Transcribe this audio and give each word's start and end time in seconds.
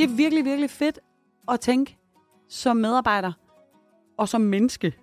Det 0.00 0.10
er 0.10 0.14
virkelig, 0.14 0.44
virkelig 0.44 0.70
fedt 0.70 0.98
at 1.50 1.60
tænke 1.60 1.98
som 2.48 2.76
medarbejder 2.76 3.32
og 4.18 4.28
som 4.28 4.40
menneske. 4.40 4.94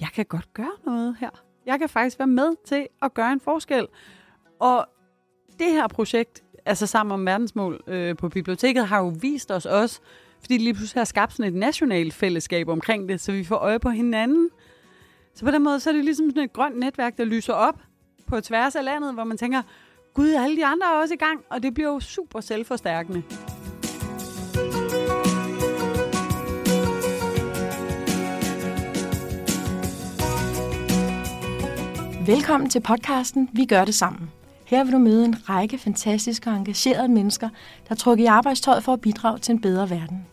Jeg 0.00 0.08
kan 0.14 0.24
godt 0.24 0.54
gøre 0.54 0.72
noget 0.86 1.16
her. 1.20 1.30
Jeg 1.66 1.78
kan 1.78 1.88
faktisk 1.88 2.18
være 2.18 2.28
med 2.28 2.54
til 2.64 2.86
at 3.02 3.14
gøre 3.14 3.32
en 3.32 3.40
forskel. 3.40 3.86
Og 4.60 4.86
det 5.58 5.70
her 5.70 5.88
projekt, 5.88 6.44
altså 6.64 6.86
sammen 6.86 7.12
om 7.12 7.26
verdensmål 7.26 7.80
øh, 7.86 8.16
på 8.16 8.28
biblioteket, 8.28 8.86
har 8.86 8.98
jo 8.98 9.12
vist 9.20 9.50
os 9.50 9.66
også, 9.66 10.00
fordi 10.40 10.54
det 10.54 10.62
lige 10.62 10.74
pludselig 10.74 11.00
har 11.00 11.04
skabt 11.04 11.32
sådan 11.32 11.52
et 11.52 11.58
nationalt 11.58 12.14
fællesskab 12.14 12.68
omkring 12.68 13.08
det, 13.08 13.20
så 13.20 13.32
vi 13.32 13.44
får 13.44 13.56
øje 13.56 13.78
på 13.78 13.90
hinanden. 13.90 14.50
Så 15.34 15.44
på 15.44 15.50
den 15.50 15.62
måde, 15.62 15.80
så 15.80 15.90
er 15.90 15.94
det 15.94 16.04
ligesom 16.04 16.30
sådan 16.30 16.42
et 16.42 16.52
grønt 16.52 16.78
netværk, 16.78 17.18
der 17.18 17.24
lyser 17.24 17.52
op 17.52 17.80
på 18.26 18.40
tværs 18.40 18.76
af 18.76 18.84
landet, 18.84 19.14
hvor 19.14 19.24
man 19.24 19.38
tænker, 19.38 19.62
gud, 20.14 20.30
alle 20.30 20.56
de 20.56 20.66
andre 20.66 20.86
er 20.86 21.00
også 21.00 21.14
i 21.14 21.18
gang, 21.18 21.44
og 21.50 21.62
det 21.62 21.74
bliver 21.74 21.92
jo 21.92 22.00
super 22.00 22.40
selvforstærkende. 22.40 23.22
Velkommen 32.28 32.70
til 32.70 32.80
podcasten 32.80 33.48
Vi 33.52 33.64
gør 33.64 33.84
det 33.84 33.94
sammen. 33.94 34.30
Her 34.66 34.84
vil 34.84 34.92
du 34.92 34.98
møde 34.98 35.24
en 35.24 35.48
række 35.48 35.78
fantastiske 35.78 36.50
og 36.50 36.56
engagerede 36.56 37.08
mennesker, 37.08 37.48
der 37.88 37.94
er 38.06 38.16
i 38.16 38.24
arbejdstøjet 38.24 38.84
for 38.84 38.92
at 38.92 39.00
bidrage 39.00 39.38
til 39.38 39.52
en 39.52 39.60
bedre 39.60 39.90
verden. 39.90 40.26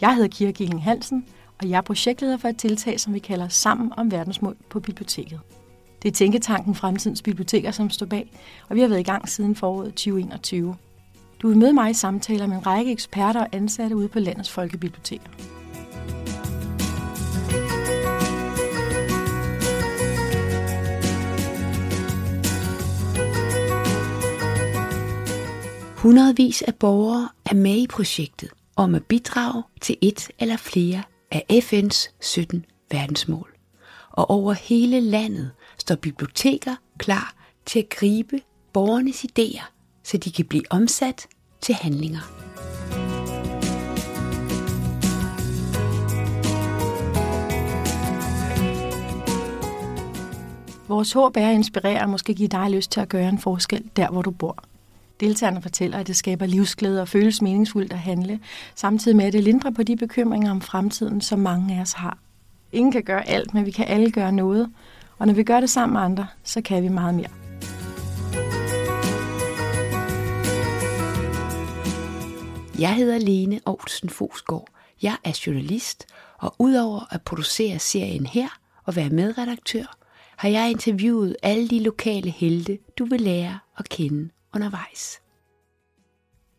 Jeg 0.00 0.14
hedder 0.14 0.28
Kira 0.28 0.50
Gilling 0.50 0.82
Hansen, 0.82 1.26
og 1.58 1.70
jeg 1.70 1.76
er 1.76 1.80
projektleder 1.80 2.36
for 2.36 2.48
et 2.48 2.56
tiltag, 2.56 3.00
som 3.00 3.14
vi 3.14 3.18
kalder 3.18 3.48
Sammen 3.48 3.92
om 3.96 4.10
verdensmål 4.10 4.56
på 4.70 4.80
biblioteket. 4.80 5.40
Det 6.02 6.08
er 6.08 6.12
Tænketanken 6.12 6.74
Fremtidens 6.74 7.22
Biblioteker, 7.22 7.70
som 7.70 7.90
står 7.90 8.06
bag, 8.06 8.32
og 8.68 8.76
vi 8.76 8.80
har 8.80 8.88
været 8.88 9.00
i 9.00 9.10
gang 9.10 9.28
siden 9.28 9.54
foråret 9.54 9.88
2021. 9.88 10.76
Du 11.42 11.48
vil 11.48 11.56
møde 11.56 11.72
mig 11.72 11.90
i 11.90 11.94
samtaler 11.94 12.46
med 12.46 12.56
en 12.56 12.66
række 12.66 12.92
eksperter 12.92 13.40
og 13.40 13.48
ansatte 13.52 13.96
ude 13.96 14.08
på 14.08 14.18
landets 14.18 14.50
folkebiblioteker. 14.50 15.55
Hundredvis 25.96 26.62
af 26.62 26.74
borgere 26.74 27.28
er 27.50 27.54
med 27.54 27.76
i 27.76 27.86
projektet 27.86 28.50
om 28.76 28.94
at 28.94 29.04
bidrage 29.04 29.62
til 29.80 29.96
et 30.00 30.30
eller 30.38 30.56
flere 30.56 31.02
af 31.30 31.44
FN's 31.52 32.10
17 32.20 32.64
verdensmål. 32.90 33.54
Og 34.10 34.30
over 34.30 34.52
hele 34.52 35.00
landet 35.00 35.50
står 35.78 35.94
biblioteker 35.94 36.74
klar 36.98 37.34
til 37.66 37.78
at 37.78 37.88
gribe 37.88 38.40
borgernes 38.72 39.24
idéer, 39.24 39.64
så 40.02 40.16
de 40.16 40.32
kan 40.32 40.44
blive 40.44 40.62
omsat 40.70 41.26
til 41.60 41.74
handlinger. 41.74 42.20
Vores 50.88 51.12
håb 51.12 51.36
er 51.36 51.48
at 51.48 51.54
inspirere 51.54 52.02
og 52.02 52.08
måske 52.08 52.34
give 52.34 52.48
dig 52.48 52.70
lyst 52.70 52.90
til 52.90 53.00
at 53.00 53.08
gøre 53.08 53.28
en 53.28 53.38
forskel 53.38 53.90
der, 53.96 54.10
hvor 54.10 54.22
du 54.22 54.30
bor. 54.30 54.64
Deltagerne 55.20 55.62
fortæller, 55.62 55.98
at 55.98 56.06
det 56.06 56.16
skaber 56.16 56.46
livsglæde 56.46 57.00
og 57.02 57.08
føles 57.08 57.42
meningsfuldt 57.42 57.92
at 57.92 57.98
handle, 57.98 58.40
samtidig 58.74 59.16
med 59.16 59.24
at 59.24 59.32
det 59.32 59.44
lindrer 59.44 59.70
på 59.70 59.82
de 59.82 59.96
bekymringer 59.96 60.50
om 60.50 60.60
fremtiden, 60.60 61.20
som 61.20 61.38
mange 61.38 61.76
af 61.76 61.80
os 61.80 61.92
har. 61.92 62.18
Ingen 62.72 62.92
kan 62.92 63.02
gøre 63.02 63.28
alt, 63.28 63.54
men 63.54 63.66
vi 63.66 63.70
kan 63.70 63.84
alle 63.88 64.10
gøre 64.10 64.32
noget, 64.32 64.70
og 65.18 65.26
når 65.26 65.34
vi 65.34 65.42
gør 65.42 65.60
det 65.60 65.70
sammen 65.70 65.92
med 65.92 66.00
andre, 66.00 66.26
så 66.44 66.60
kan 66.60 66.82
vi 66.82 66.88
meget 66.88 67.14
mere. 67.14 67.28
Jeg 72.78 72.94
hedder 72.94 73.18
Lene 73.18 73.60
Olsen 73.66 74.08
Fosgaard. 74.08 74.68
Jeg 75.02 75.16
er 75.24 75.40
journalist, 75.46 76.06
og 76.38 76.54
udover 76.58 77.14
at 77.14 77.22
producere 77.22 77.78
serien 77.78 78.26
her 78.26 78.48
og 78.84 78.96
være 78.96 79.10
medredaktør, 79.10 79.96
har 80.36 80.48
jeg 80.48 80.70
interviewet 80.70 81.36
alle 81.42 81.68
de 81.68 81.82
lokale 81.82 82.30
helte, 82.30 82.78
du 82.98 83.04
vil 83.04 83.20
lære 83.20 83.58
at 83.78 83.88
kende 83.88 84.28
undervejs. 84.54 85.20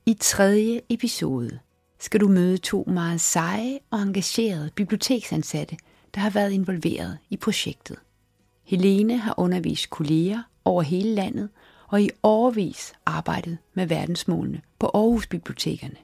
I 0.06 0.14
tredje 0.14 0.82
episode 0.90 1.60
skal 2.00 2.20
du 2.20 2.28
møde 2.28 2.58
to 2.58 2.84
meget 2.88 3.22
seje 3.22 3.80
og 3.92 4.02
engagerede 4.02 4.72
biblioteksansatte, 4.76 5.78
der 6.16 6.22
har 6.22 6.30
været 6.30 6.52
involveret 6.52 7.18
i 7.30 7.38
projektet. 7.38 7.98
Helene 8.64 9.18
har 9.18 9.34
undervist 9.38 9.90
kolleger 9.90 10.42
over 10.66 10.82
hele 10.82 11.16
landet 11.16 11.50
og 11.88 12.02
i 12.02 12.10
årvis 12.24 12.94
arbejdet 13.06 13.58
med 13.74 13.86
verdensmålene 13.86 14.62
på 14.80 14.92
Aarhus 14.94 15.28
Bibliotekerne, 15.28 15.96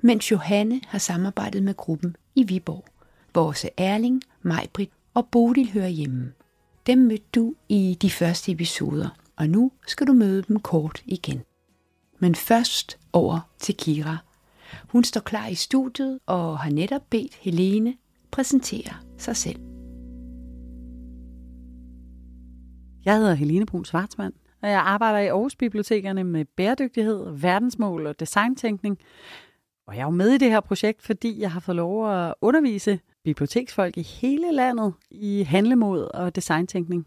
mens 0.00 0.30
Johanne 0.30 0.80
har 0.86 0.98
samarbejdet 0.98 1.62
med 1.62 1.76
gruppen 1.76 2.16
i 2.34 2.42
Viborg, 2.42 2.84
hvor 3.32 3.46
også 3.46 3.70
Erling, 3.76 4.22
Majbrit 4.42 4.90
og 5.14 5.28
Bodil 5.28 5.72
hører 5.72 5.88
hjemme. 5.88 6.32
Dem 6.86 6.98
mødte 6.98 7.24
du 7.34 7.54
i 7.68 7.98
de 8.02 8.10
første 8.10 8.52
episoder, 8.52 9.08
og 9.40 9.48
nu 9.48 9.72
skal 9.86 10.06
du 10.06 10.12
møde 10.12 10.42
dem 10.42 10.60
kort 10.60 11.02
igen. 11.06 11.42
Men 12.18 12.34
først 12.34 12.98
over 13.12 13.50
til 13.58 13.76
Kira. 13.76 14.18
Hun 14.88 15.04
står 15.04 15.20
klar 15.20 15.46
i 15.46 15.54
studiet 15.54 16.18
og 16.26 16.58
har 16.58 16.70
netop 16.70 17.02
bedt 17.10 17.34
Helene 17.34 17.94
præsentere 18.30 18.94
sig 19.18 19.36
selv. 19.36 19.60
Jeg 23.04 23.16
hedder 23.16 23.34
Helene 23.34 23.66
Brun 23.66 23.84
Svartsmand, 23.84 24.32
og 24.62 24.70
jeg 24.70 24.80
arbejder 24.80 25.18
i 25.18 25.26
Aarhus 25.26 25.56
Bibliotekerne 25.56 26.24
med 26.24 26.44
bæredygtighed, 26.44 27.30
verdensmål 27.30 28.06
og 28.06 28.20
designtænkning. 28.20 28.98
Og 29.86 29.94
jeg 29.94 30.00
er 30.00 30.06
jo 30.06 30.10
med 30.10 30.30
i 30.30 30.38
det 30.38 30.50
her 30.50 30.60
projekt, 30.60 31.02
fordi 31.02 31.40
jeg 31.40 31.52
har 31.52 31.60
fået 31.60 31.76
lov 31.76 32.12
at 32.12 32.34
undervise 32.40 33.00
biblioteksfolk 33.24 33.96
i 33.96 34.02
hele 34.02 34.52
landet 34.52 34.92
i 35.10 35.42
handlemod 35.42 36.02
og 36.14 36.36
designtænkning. 36.36 37.06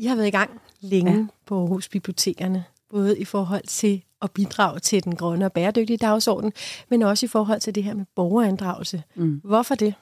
I 0.00 0.06
har 0.06 0.16
været 0.16 0.26
i 0.26 0.30
gang 0.30 0.60
længe 0.80 1.16
ja. 1.16 1.26
på 1.46 1.60
Aarhus 1.60 1.88
Bibliotekerne, 1.88 2.64
både 2.90 3.18
i 3.18 3.24
forhold 3.24 3.66
til 3.66 4.02
at 4.22 4.30
bidrage 4.30 4.78
til 4.78 5.04
den 5.04 5.16
grønne 5.16 5.44
og 5.44 5.52
bæredygtige 5.52 5.96
dagsorden, 5.96 6.52
men 6.88 7.02
også 7.02 7.26
i 7.26 7.28
forhold 7.28 7.60
til 7.60 7.74
det 7.74 7.84
her 7.84 7.94
med 7.94 8.04
borgerinddragelse. 8.14 9.02
Mm. 9.14 9.40
Hvorfor 9.44 9.74
det? 9.74 9.94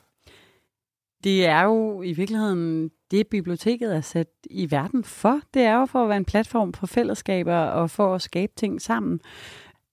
Det 1.24 1.46
er 1.46 1.62
jo 1.62 2.02
i 2.02 2.12
virkeligheden 2.12 2.90
det, 3.10 3.26
biblioteket 3.26 3.96
er 3.96 4.00
sat 4.00 4.28
i 4.50 4.70
verden 4.70 5.04
for. 5.04 5.40
Det 5.54 5.62
er 5.62 5.74
jo 5.74 5.86
for 5.86 6.02
at 6.02 6.08
være 6.08 6.16
en 6.16 6.24
platform 6.24 6.72
for 6.72 6.86
fællesskaber 6.86 7.56
og 7.56 7.90
for 7.90 8.14
at 8.14 8.22
skabe 8.22 8.52
ting 8.56 8.82
sammen. 8.82 9.20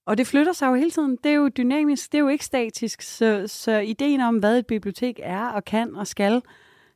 Og 0.05 0.17
det 0.17 0.27
flytter 0.27 0.53
sig 0.53 0.67
jo 0.67 0.73
hele 0.73 0.91
tiden. 0.91 1.17
Det 1.23 1.31
er 1.31 1.35
jo 1.35 1.47
dynamisk, 1.47 2.11
det 2.11 2.17
er 2.17 2.21
jo 2.21 2.27
ikke 2.27 2.45
statisk. 2.45 3.01
Så, 3.01 3.43
så 3.47 3.79
ideen 3.79 4.21
om, 4.21 4.37
hvad 4.37 4.59
et 4.59 4.67
bibliotek 4.67 5.19
er 5.23 5.45
og 5.45 5.65
kan 5.65 5.95
og 5.95 6.07
skal, 6.07 6.41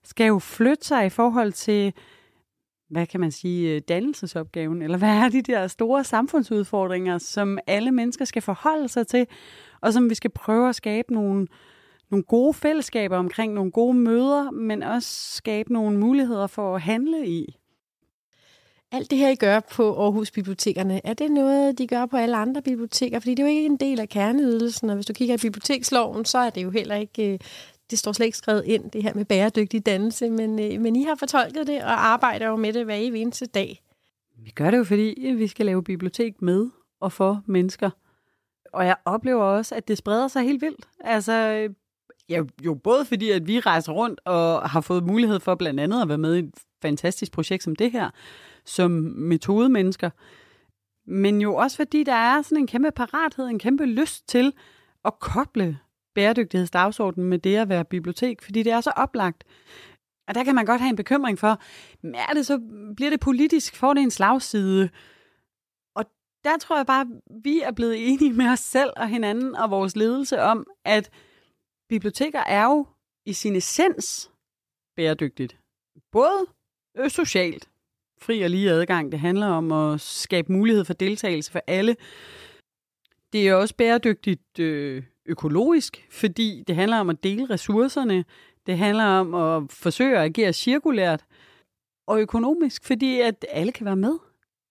skal 0.03 0.27
jo 0.27 0.39
flytte 0.39 0.85
sig 0.85 1.05
i 1.05 1.09
forhold 1.09 1.51
til, 1.51 1.93
hvad 2.89 3.05
kan 3.07 3.19
man 3.19 3.31
sige, 3.31 3.75
øh, 3.75 3.81
dannelsesopgaven, 3.87 4.81
eller 4.81 4.97
hvad 4.97 5.09
er 5.09 5.29
de 5.29 5.41
der 5.41 5.67
store 5.67 6.03
samfundsudfordringer, 6.03 7.17
som 7.17 7.59
alle 7.67 7.91
mennesker 7.91 8.25
skal 8.25 8.41
forholde 8.41 8.87
sig 8.87 9.07
til, 9.07 9.27
og 9.81 9.93
som 9.93 10.09
vi 10.09 10.15
skal 10.15 10.31
prøve 10.31 10.69
at 10.69 10.75
skabe 10.75 11.13
nogle, 11.13 11.47
nogle 12.11 12.23
gode 12.23 12.53
fællesskaber 12.53 13.17
omkring, 13.17 13.53
nogle 13.53 13.71
gode 13.71 13.93
møder, 13.93 14.51
men 14.51 14.83
også 14.83 15.35
skabe 15.35 15.73
nogle 15.73 15.99
muligheder 15.99 16.47
for 16.47 16.75
at 16.75 16.81
handle 16.81 17.27
i. 17.27 17.55
Alt 18.91 19.11
det 19.11 19.17
her, 19.17 19.29
I 19.29 19.35
gør 19.35 19.59
på 19.59 20.03
Aarhus 20.03 20.31
Bibliotekerne, 20.31 21.01
er 21.03 21.13
det 21.13 21.31
noget, 21.31 21.77
de 21.77 21.87
gør 21.87 22.05
på 22.05 22.17
alle 22.17 22.37
andre 22.37 22.61
biblioteker? 22.61 23.19
Fordi 23.19 23.31
det 23.31 23.39
er 23.39 23.43
jo 23.43 23.49
ikke 23.49 23.65
en 23.65 23.77
del 23.77 23.99
af 23.99 24.09
kerneydelsen, 24.09 24.89
og 24.89 24.95
hvis 24.95 25.05
du 25.05 25.13
kigger 25.13 25.35
i 25.35 25.37
biblioteksloven, 25.37 26.25
så 26.25 26.37
er 26.37 26.49
det 26.49 26.63
jo 26.63 26.69
heller 26.69 26.95
ikke, 26.95 27.33
øh, 27.33 27.39
det 27.91 27.99
står 27.99 28.11
slet 28.11 28.25
ikke 28.25 28.37
skrevet 28.37 28.65
ind, 28.65 28.91
det 28.91 29.03
her 29.03 29.13
med 29.13 29.25
bæredygtig 29.25 29.85
dannelse, 29.85 30.29
men, 30.29 30.59
øh, 30.59 30.81
men 30.81 30.95
I 30.95 31.03
har 31.03 31.15
fortolket 31.15 31.67
det 31.67 31.83
og 31.83 32.07
arbejder 32.07 32.47
jo 32.47 32.55
med 32.55 32.73
det 32.73 32.85
hver 32.85 32.95
eneste 32.95 33.45
dag. 33.45 33.81
Vi 34.37 34.49
gør 34.49 34.71
det 34.71 34.77
jo, 34.77 34.83
fordi 34.83 35.27
øh, 35.27 35.37
vi 35.37 35.47
skal 35.47 35.65
lave 35.65 35.83
bibliotek 35.83 36.41
med 36.41 36.69
og 36.99 37.11
for 37.11 37.43
mennesker. 37.45 37.89
Og 38.73 38.85
jeg 38.85 38.95
oplever 39.05 39.43
også, 39.43 39.75
at 39.75 39.87
det 39.87 39.97
spreder 39.97 40.27
sig 40.27 40.43
helt 40.43 40.61
vildt. 40.61 40.87
Altså, 40.99 41.33
øh, 41.33 41.69
ja, 42.29 42.41
jo 42.65 42.73
både 42.73 43.05
fordi, 43.05 43.29
at 43.29 43.47
vi 43.47 43.59
rejser 43.59 43.91
rundt 43.91 44.19
og 44.25 44.69
har 44.69 44.81
fået 44.81 45.03
mulighed 45.03 45.39
for 45.39 45.55
blandt 45.55 45.79
andet 45.79 46.01
at 46.01 46.09
være 46.09 46.17
med 46.17 46.35
i 46.35 46.39
et 46.39 46.51
fantastisk 46.81 47.31
projekt 47.31 47.63
som 47.63 47.75
det 47.75 47.91
her, 47.91 48.09
som 48.65 48.91
metodemennesker, 49.17 50.09
men 51.07 51.41
jo 51.41 51.55
også 51.55 51.77
fordi, 51.77 52.03
der 52.03 52.13
er 52.13 52.41
sådan 52.41 52.57
en 52.57 52.67
kæmpe 52.67 52.91
parathed, 52.91 53.45
en 53.45 53.59
kæmpe 53.59 53.85
lyst 53.85 54.27
til 54.27 54.53
at 55.05 55.19
koble 55.19 55.79
bæredygtighedsdagsordenen 56.19 57.29
med 57.29 57.39
det 57.39 57.55
at 57.55 57.69
være 57.69 57.85
bibliotek, 57.85 58.41
fordi 58.41 58.63
det 58.63 58.71
er 58.71 58.81
så 58.81 58.91
oplagt. 58.95 59.43
Og 60.27 60.35
der 60.35 60.43
kan 60.43 60.55
man 60.55 60.65
godt 60.65 60.81
have 60.81 60.89
en 60.89 60.95
bekymring 60.95 61.39
for, 61.39 61.61
er 62.03 62.33
det 62.33 62.45
så, 62.45 62.59
bliver 62.95 63.09
det 63.09 63.19
politisk, 63.19 63.75
får 63.75 63.93
det 63.93 64.03
en 64.03 64.11
slagside? 64.11 64.89
Og 65.95 66.05
der 66.43 66.57
tror 66.57 66.77
jeg 66.77 66.85
bare, 66.85 67.07
vi 67.43 67.61
er 67.61 67.71
blevet 67.71 67.95
enige 68.07 68.33
med 68.33 68.45
os 68.45 68.59
selv 68.59 68.89
og 68.97 69.07
hinanden 69.07 69.55
og 69.55 69.71
vores 69.71 69.95
ledelse 69.95 70.41
om, 70.41 70.67
at 70.85 71.09
biblioteker 71.89 72.39
er 72.39 72.63
jo 72.63 72.87
i 73.25 73.33
sin 73.33 73.55
essens 73.55 74.31
bæredygtigt. 74.95 75.57
Både 76.11 76.45
øh, 76.97 77.09
socialt, 77.09 77.69
fri 78.21 78.41
og 78.41 78.49
lige 78.49 78.71
adgang. 78.71 79.11
Det 79.11 79.19
handler 79.19 79.47
om 79.47 79.71
at 79.71 80.01
skabe 80.01 80.51
mulighed 80.51 80.85
for 80.85 80.93
deltagelse 80.93 81.51
for 81.51 81.61
alle. 81.67 81.95
Det 83.33 83.47
er 83.47 83.53
også 83.53 83.75
bæredygtigt 83.75 84.59
øh, 84.59 85.03
økologisk, 85.25 86.07
fordi 86.11 86.63
det 86.67 86.75
handler 86.75 86.97
om 86.97 87.09
at 87.09 87.23
dele 87.23 87.45
ressourcerne. 87.45 88.25
Det 88.65 88.77
handler 88.77 89.03
om 89.03 89.33
at 89.33 89.71
forsøge 89.71 90.17
at 90.17 90.23
agere 90.23 90.53
cirkulært. 90.53 91.25
Og 92.07 92.21
økonomisk, 92.21 92.85
fordi 92.85 93.19
at 93.19 93.45
alle 93.49 93.71
kan 93.71 93.85
være 93.85 93.95
med. 93.95 94.17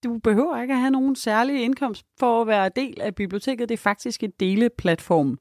Du 0.05 0.19
behøver 0.19 0.63
ikke 0.63 0.75
at 0.75 0.81
have 0.81 0.91
nogen 0.91 1.17
særlig 1.17 1.65
indkomst 1.65 2.07
for 2.19 2.41
at 2.41 2.47
være 2.47 2.71
del 2.77 3.01
af 3.01 3.15
biblioteket. 3.15 3.69
Det 3.69 3.75
er 3.75 3.79
faktisk 3.79 4.23
et 4.23 4.41
deleplatform, 4.41 5.39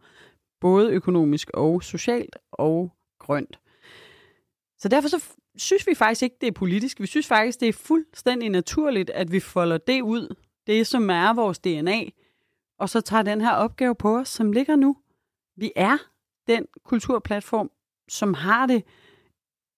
både 0.61 0.91
økonomisk 0.91 1.49
og 1.53 1.83
socialt 1.83 2.35
og 2.51 2.91
grønt. 3.19 3.59
Så 4.79 4.89
derfor 4.89 5.09
så 5.09 5.23
synes 5.57 5.87
vi 5.87 5.95
faktisk 5.95 6.23
ikke, 6.23 6.37
det 6.41 6.47
er 6.47 6.51
politisk. 6.51 6.99
Vi 6.99 7.07
synes 7.07 7.27
faktisk, 7.27 7.59
det 7.59 7.67
er 7.69 7.73
fuldstændig 7.73 8.49
naturligt, 8.49 9.09
at 9.09 9.31
vi 9.31 9.39
folder 9.39 9.77
det 9.77 10.01
ud, 10.01 10.35
det 10.67 10.87
som 10.87 11.09
er 11.09 11.33
vores 11.33 11.59
DNA, 11.59 12.03
og 12.79 12.89
så 12.89 13.01
tager 13.01 13.23
den 13.23 13.41
her 13.41 13.51
opgave 13.51 13.95
på 13.95 14.17
os, 14.17 14.29
som 14.29 14.51
ligger 14.51 14.75
nu. 14.75 14.97
Vi 15.55 15.71
er 15.75 15.97
den 16.47 16.65
kulturplatform, 16.83 17.71
som 18.09 18.33
har 18.33 18.65
det 18.65 18.83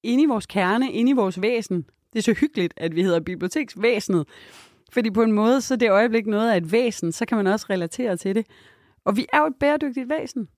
inde 0.04 0.24
i 0.24 0.26
vores 0.26 0.46
kerne, 0.46 0.92
inde 0.92 1.12
i 1.12 1.14
vores 1.14 1.42
væsen. 1.42 1.86
Det 2.14 2.20
er 2.20 2.24
så 2.24 2.34
hyggeligt, 2.34 2.74
at 2.78 2.96
vi 2.96 3.04
hedder 3.04 3.20
biblioteksvæsenet, 3.20 4.28
fordi 4.92 5.12
på 5.12 5.24
en 5.24 5.32
måde, 5.32 5.62
så 5.62 5.76
det 5.76 5.92
øjeblik 5.92 6.28
noget 6.28 6.52
af 6.52 6.58
et 6.58 6.72
væsen, 6.72 7.12
så 7.12 7.26
kan 7.26 7.38
man 7.38 7.48
også 7.48 7.66
relatere 7.70 8.18
til 8.18 8.36
det. 8.36 8.48
Og 9.06 9.18
vi 9.18 9.26
er 9.34 9.40
jo 9.40 9.48
et 9.48 9.56
bæredygtigt 9.60 10.10
væsen. 10.10 10.50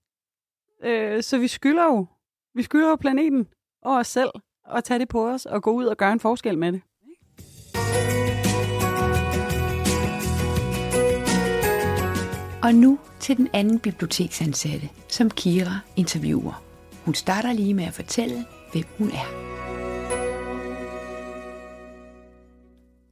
Øh, 0.83 1.23
så 1.23 1.38
vi 1.38 1.47
skylder 1.47 1.83
jo, 1.83 2.07
vi 2.55 2.63
skylder 2.63 2.89
jo 2.89 2.95
planeten 2.95 3.47
og 3.81 3.95
os 3.95 4.07
selv 4.07 4.31
at 4.65 4.83
tage 4.83 4.99
det 4.99 5.09
på 5.09 5.29
os 5.29 5.45
og 5.45 5.63
gå 5.63 5.71
ud 5.71 5.85
og 5.85 5.97
gøre 5.97 6.13
en 6.13 6.19
forskel 6.19 6.57
med 6.57 6.71
det. 6.71 6.81
Og 12.63 12.75
nu 12.75 13.00
til 13.19 13.38
den 13.38 13.48
anden 13.54 13.80
biblioteksansatte, 13.80 14.90
som 15.10 15.30
Kira 15.30 15.80
interviewer. 15.96 16.63
Hun 17.06 17.13
starter 17.13 17.54
lige 17.54 17.74
med 17.74 17.84
at 17.84 17.94
fortælle, 17.94 18.46
hvem 18.72 18.84
hun 18.98 19.08
er. 19.08 19.52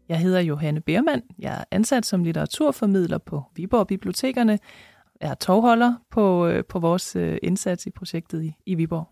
Jeg 0.10 0.20
hedder 0.20 0.40
Johanne 0.40 0.82
Bermann. 0.82 1.22
Jeg 1.40 1.60
er 1.60 1.64
ansat 1.72 2.06
som 2.06 2.24
litteraturformidler 2.24 3.18
på 3.18 3.44
Viborg 3.56 3.88
Bibliotekerne. 3.88 4.60
Jeg 5.22 5.30
er 5.30 5.36
tovholder 5.36 5.94
på, 6.12 6.48
øh, 6.48 6.64
på 6.66 6.80
vores 6.80 7.16
øh, 7.16 7.38
indsats 7.44 7.86
i 7.86 7.90
projektet 7.90 8.44
i, 8.44 8.54
i 8.66 8.76
Viborg. 8.76 9.10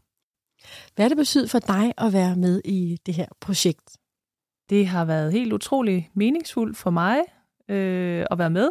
Hvad 0.95 1.03
har 1.03 1.09
det 1.09 1.17
betydet 1.17 1.49
for 1.49 1.59
dig 1.59 1.93
at 1.97 2.13
være 2.13 2.35
med 2.35 2.61
i 2.65 2.97
det 3.05 3.13
her 3.13 3.27
projekt? 3.41 3.97
Det 4.69 4.87
har 4.87 5.05
været 5.05 5.31
helt 5.31 5.53
utrolig 5.53 6.09
meningsfuldt 6.13 6.77
for 6.77 6.89
mig 6.89 7.17
øh, 7.69 8.25
at 8.31 8.37
være 8.37 8.49
med. 8.49 8.69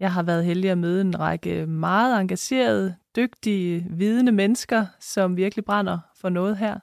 Jeg 0.00 0.12
har 0.12 0.22
været 0.22 0.44
heldig 0.44 0.70
at 0.70 0.78
møde 0.78 1.00
en 1.00 1.20
række 1.20 1.66
meget 1.66 2.20
engagerede, 2.20 2.96
dygtige, 3.16 3.86
vidende 3.90 4.32
mennesker, 4.32 4.86
som 5.00 5.36
virkelig 5.36 5.64
brænder 5.64 5.98
for 6.16 6.28
noget 6.28 6.56
her. 6.56 6.78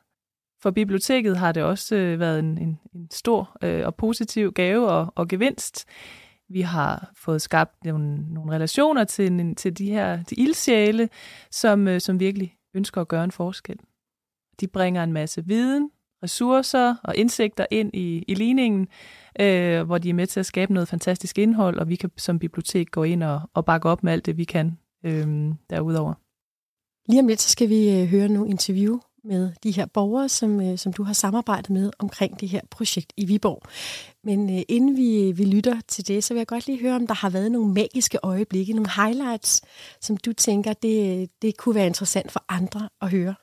For 0.61 0.71
biblioteket 0.71 1.37
har 1.37 1.51
det 1.51 1.63
også 1.63 1.95
øh, 1.95 2.19
været 2.19 2.39
en, 2.39 2.57
en, 2.57 2.79
en 2.95 3.11
stor 3.11 3.57
øh, 3.63 3.85
og 3.85 3.95
positiv 3.95 4.53
gave 4.53 4.89
og, 4.89 5.13
og 5.15 5.27
gevinst. 5.27 5.85
Vi 6.49 6.61
har 6.61 7.11
fået 7.15 7.41
skabt 7.41 7.85
nogle, 7.85 8.33
nogle 8.33 8.51
relationer 8.51 9.03
til, 9.03 9.55
til 9.55 9.77
de 9.77 9.89
her 9.89 10.23
de 10.23 10.35
ildsjæle, 10.35 11.09
som, 11.51 11.87
øh, 11.87 12.01
som 12.01 12.19
virkelig 12.19 12.55
ønsker 12.73 13.01
at 13.01 13.07
gøre 13.07 13.23
en 13.23 13.31
forskel. 13.31 13.77
De 14.59 14.67
bringer 14.67 15.03
en 15.03 15.13
masse 15.13 15.45
viden, 15.45 15.91
ressourcer 16.23 16.95
og 17.03 17.15
indsigter 17.15 17.65
ind 17.71 17.95
i, 17.95 18.23
i 18.27 18.33
ligningen, 18.33 18.87
øh, 19.39 19.83
hvor 19.83 19.97
de 19.97 20.09
er 20.09 20.13
med 20.13 20.27
til 20.27 20.39
at 20.39 20.45
skabe 20.45 20.73
noget 20.73 20.89
fantastisk 20.89 21.37
indhold, 21.37 21.77
og 21.77 21.89
vi 21.89 21.95
kan 21.95 22.11
som 22.17 22.39
bibliotek 22.39 22.91
gå 22.91 23.03
ind 23.03 23.23
og, 23.23 23.41
og 23.53 23.65
bakke 23.65 23.89
op 23.89 24.03
med 24.03 24.13
alt 24.13 24.25
det, 24.25 24.37
vi 24.37 24.43
kan 24.43 24.77
øh, 25.05 25.53
derudover. 25.69 26.13
Lige 27.09 27.19
om 27.19 27.27
lidt, 27.27 27.41
så 27.41 27.49
skal 27.49 27.69
vi 27.69 28.01
øh, 28.01 28.07
høre 28.07 28.27
nogle 28.27 28.49
interview 28.49 28.99
med 29.23 29.51
de 29.63 29.71
her 29.71 29.85
borgere, 29.85 30.29
som, 30.29 30.61
øh, 30.61 30.77
som 30.77 30.93
du 30.93 31.03
har 31.03 31.13
samarbejdet 31.13 31.69
med 31.69 31.91
omkring 31.99 32.39
det 32.39 32.49
her 32.49 32.61
projekt 32.71 33.13
i 33.17 33.25
Viborg. 33.25 33.61
Men 34.23 34.57
øh, 34.57 34.61
inden 34.67 34.97
vi, 34.97 35.29
øh, 35.29 35.37
vi 35.37 35.45
lytter 35.45 35.81
til 35.87 36.07
det, 36.07 36.23
så 36.23 36.33
vil 36.33 36.39
jeg 36.39 36.47
godt 36.47 36.67
lige 36.67 36.81
høre, 36.81 36.95
om 36.95 37.07
der 37.07 37.13
har 37.13 37.29
været 37.29 37.51
nogle 37.51 37.73
magiske 37.73 38.19
øjeblikke, 38.23 38.73
nogle 38.73 38.91
highlights, 38.95 39.61
som 40.01 40.17
du 40.17 40.33
tænker, 40.33 40.73
det, 40.73 41.21
øh, 41.21 41.27
det 41.41 41.57
kunne 41.57 41.75
være 41.75 41.87
interessant 41.87 42.31
for 42.31 42.45
andre 42.49 42.89
at 43.01 43.11
høre. 43.11 43.35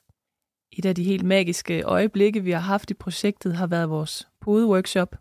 Et 0.77 0.85
af 0.85 0.95
de 0.95 1.03
helt 1.03 1.23
magiske 1.23 1.81
øjeblikke, 1.81 2.43
vi 2.43 2.51
har 2.51 2.59
haft 2.59 2.91
i 2.91 2.93
projektet, 2.93 3.55
har 3.55 3.67
været 3.67 3.89
vores 3.89 4.27
podeworkshop. 4.41 5.15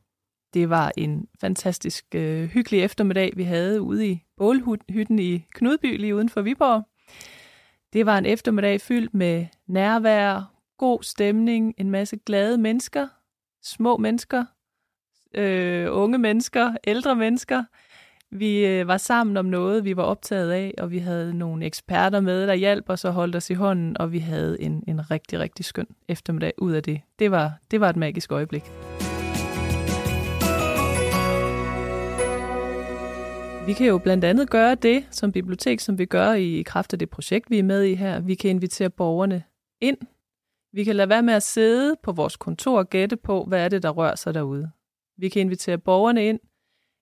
Det 0.54 0.70
var 0.70 0.92
en 0.96 1.28
fantastisk 1.40 2.04
øh, 2.14 2.44
hyggelig 2.44 2.80
eftermiddag, 2.80 3.32
vi 3.36 3.42
havde 3.42 3.82
ude 3.82 4.08
i 4.08 4.22
bålhytten 4.36 5.18
i 5.18 5.46
Knudby, 5.54 5.98
lige 5.98 6.14
uden 6.14 6.28
for 6.28 6.42
Viborg. 6.42 6.88
Det 7.92 8.06
var 8.06 8.18
en 8.18 8.26
eftermiddag 8.26 8.80
fyldt 8.80 9.14
med 9.14 9.46
nærvær, 9.66 10.54
god 10.78 11.02
stemning, 11.02 11.74
en 11.78 11.90
masse 11.90 12.16
glade 12.16 12.58
mennesker, 12.58 13.08
små 13.62 13.96
mennesker, 13.96 14.44
øh, 15.34 15.86
unge 15.90 16.18
mennesker, 16.18 16.76
ældre 16.86 17.16
mennesker. 17.16 17.64
Vi 18.36 18.66
øh, 18.66 18.88
var 18.88 18.96
sammen 18.96 19.36
om 19.36 19.44
noget, 19.44 19.84
vi 19.84 19.96
var 19.96 20.02
optaget 20.02 20.50
af, 20.50 20.74
og 20.78 20.90
vi 20.90 20.98
havde 20.98 21.34
nogle 21.34 21.66
eksperter 21.66 22.20
med, 22.20 22.46
der 22.46 22.54
hjalp 22.54 22.90
os 22.90 23.04
og 23.04 23.12
holdt 23.12 23.36
os 23.36 23.50
i 23.50 23.54
hånden, 23.54 23.98
og 23.98 24.12
vi 24.12 24.18
havde 24.18 24.62
en, 24.62 24.84
en 24.88 25.10
rigtig, 25.10 25.38
rigtig 25.38 25.64
skøn 25.64 25.86
eftermiddag 26.08 26.52
ud 26.58 26.72
af 26.72 26.82
det. 26.82 27.00
Det 27.18 27.30
var, 27.30 27.52
det 27.70 27.80
var 27.80 27.90
et 27.90 27.96
magisk 27.96 28.32
øjeblik. 28.32 28.62
Vi 33.66 33.72
kan 33.72 33.86
jo 33.86 33.98
blandt 33.98 34.24
andet 34.24 34.50
gøre 34.50 34.74
det 34.74 35.04
som 35.10 35.32
bibliotek, 35.32 35.80
som 35.80 35.98
vi 35.98 36.04
gør 36.04 36.32
i 36.32 36.62
kraft 36.66 36.92
af 36.92 36.98
det 36.98 37.10
projekt, 37.10 37.50
vi 37.50 37.58
er 37.58 37.62
med 37.62 37.82
i 37.82 37.94
her. 37.94 38.20
Vi 38.20 38.34
kan 38.34 38.50
invitere 38.50 38.90
borgerne 38.90 39.42
ind. 39.80 39.98
Vi 40.72 40.84
kan 40.84 40.96
lade 40.96 41.08
være 41.08 41.22
med 41.22 41.34
at 41.34 41.42
sidde 41.42 41.96
på 42.02 42.12
vores 42.12 42.36
kontor 42.36 42.78
og 42.78 42.90
gætte 42.90 43.16
på, 43.16 43.44
hvad 43.44 43.64
er 43.64 43.68
det, 43.68 43.82
der 43.82 43.90
rører 43.90 44.14
sig 44.14 44.34
derude. 44.34 44.70
Vi 45.18 45.28
kan 45.28 45.42
invitere 45.42 45.78
borgerne 45.78 46.28
ind. 46.28 46.40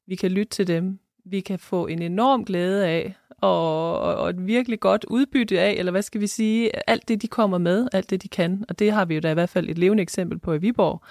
Vi 0.07 0.15
kan 0.15 0.31
lytte 0.31 0.51
til 0.51 0.67
dem. 0.67 1.02
Vi 1.25 1.41
kan 1.41 1.59
få 1.59 1.87
en 1.87 2.03
enorm 2.03 2.45
glæde 2.45 2.87
af, 2.87 3.17
og, 3.43 3.99
og 3.99 4.31
et 4.31 4.47
virkelig 4.47 4.81
godt 4.81 5.05
udbytte 5.05 5.61
af, 5.61 5.73
eller 5.73 5.93
hvad 5.93 6.03
skal 6.03 6.21
vi 6.21 6.27
sige, 6.27 6.91
alt 6.91 7.09
det, 7.09 7.23
de 7.23 7.29
kommer 7.29 7.59
med, 7.59 7.89
alt 7.93 8.11
det, 8.11 8.23
de 8.23 8.29
kan. 8.29 8.65
Og 8.69 8.79
det 8.79 8.93
har 8.93 9.05
vi 9.05 9.15
jo 9.15 9.21
da 9.21 9.31
i 9.31 9.35
hvert 9.35 9.49
fald 9.49 9.69
et 9.69 9.79
levende 9.79 10.03
eksempel 10.03 10.39
på 10.39 10.53
i 10.53 10.59
Viborg, 10.59 11.03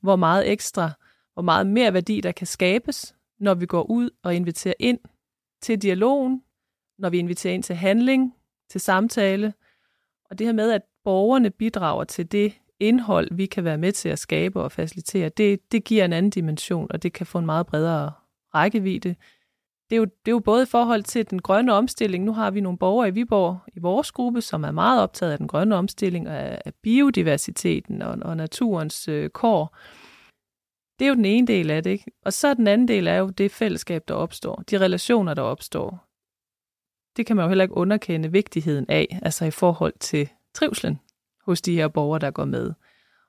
hvor 0.00 0.16
meget 0.16 0.50
ekstra, 0.50 0.90
hvor 1.34 1.42
meget 1.42 1.66
mere 1.66 1.94
værdi, 1.94 2.20
der 2.20 2.32
kan 2.32 2.46
skabes, 2.46 3.14
når 3.40 3.54
vi 3.54 3.66
går 3.66 3.82
ud 3.82 4.10
og 4.22 4.34
inviterer 4.34 4.74
ind 4.78 4.98
til 5.62 5.82
dialogen, 5.82 6.42
når 6.98 7.10
vi 7.10 7.18
inviterer 7.18 7.54
ind 7.54 7.62
til 7.62 7.76
handling, 7.76 8.34
til 8.70 8.80
samtale, 8.80 9.54
og 10.30 10.38
det 10.38 10.46
her 10.46 10.54
med, 10.54 10.72
at 10.72 10.82
borgerne 11.04 11.50
bidrager 11.50 12.04
til 12.04 12.32
det 12.32 12.52
indhold, 12.80 13.28
vi 13.34 13.46
kan 13.46 13.64
være 13.64 13.78
med 13.78 13.92
til 13.92 14.08
at 14.08 14.18
skabe 14.18 14.62
og 14.62 14.72
facilitere, 14.72 15.28
det, 15.28 15.72
det 15.72 15.84
giver 15.84 16.04
en 16.04 16.12
anden 16.12 16.30
dimension, 16.30 16.86
og 16.90 17.02
det 17.02 17.12
kan 17.12 17.26
få 17.26 17.38
en 17.38 17.46
meget 17.46 17.66
bredere 17.66 18.12
rækkevidde. 18.54 19.14
Det 19.90 19.96
er, 19.96 19.98
jo, 19.98 20.04
det 20.04 20.28
er 20.28 20.30
jo 20.30 20.38
både 20.38 20.62
i 20.62 20.66
forhold 20.66 21.02
til 21.02 21.30
den 21.30 21.42
grønne 21.42 21.72
omstilling. 21.72 22.24
Nu 22.24 22.32
har 22.32 22.50
vi 22.50 22.60
nogle 22.60 22.78
borgere 22.78 23.08
i 23.08 23.10
Viborg 23.10 23.58
i 23.76 23.78
vores 23.78 24.12
gruppe, 24.12 24.40
som 24.40 24.64
er 24.64 24.70
meget 24.70 25.02
optaget 25.02 25.32
af 25.32 25.38
den 25.38 25.48
grønne 25.48 25.76
omstilling, 25.76 26.26
af, 26.26 26.62
af 26.64 26.74
biodiversiteten 26.82 28.02
og, 28.02 28.18
og 28.22 28.36
naturens 28.36 29.08
øh, 29.08 29.30
kår. 29.30 29.76
Det 30.98 31.04
er 31.04 31.08
jo 31.08 31.14
den 31.14 31.24
ene 31.24 31.46
del 31.46 31.70
af 31.70 31.82
det, 31.82 31.90
ikke? 31.90 32.10
Og 32.24 32.32
så 32.32 32.54
den 32.54 32.66
anden 32.66 32.88
del 32.88 33.06
er 33.06 33.16
jo 33.16 33.28
det 33.28 33.50
fællesskab, 33.50 34.08
der 34.08 34.14
opstår, 34.14 34.62
de 34.70 34.80
relationer, 34.80 35.34
der 35.34 35.42
opstår. 35.42 36.06
Det 37.16 37.26
kan 37.26 37.36
man 37.36 37.44
jo 37.44 37.48
heller 37.48 37.64
ikke 37.64 37.76
underkende 37.76 38.32
vigtigheden 38.32 38.86
af, 38.88 39.18
altså 39.22 39.44
i 39.44 39.50
forhold 39.50 39.92
til 40.00 40.28
trivslen 40.54 41.00
hos 41.46 41.60
de 41.60 41.74
her 41.74 41.88
borgere, 41.88 42.18
der 42.18 42.30
går 42.30 42.44
med. 42.44 42.72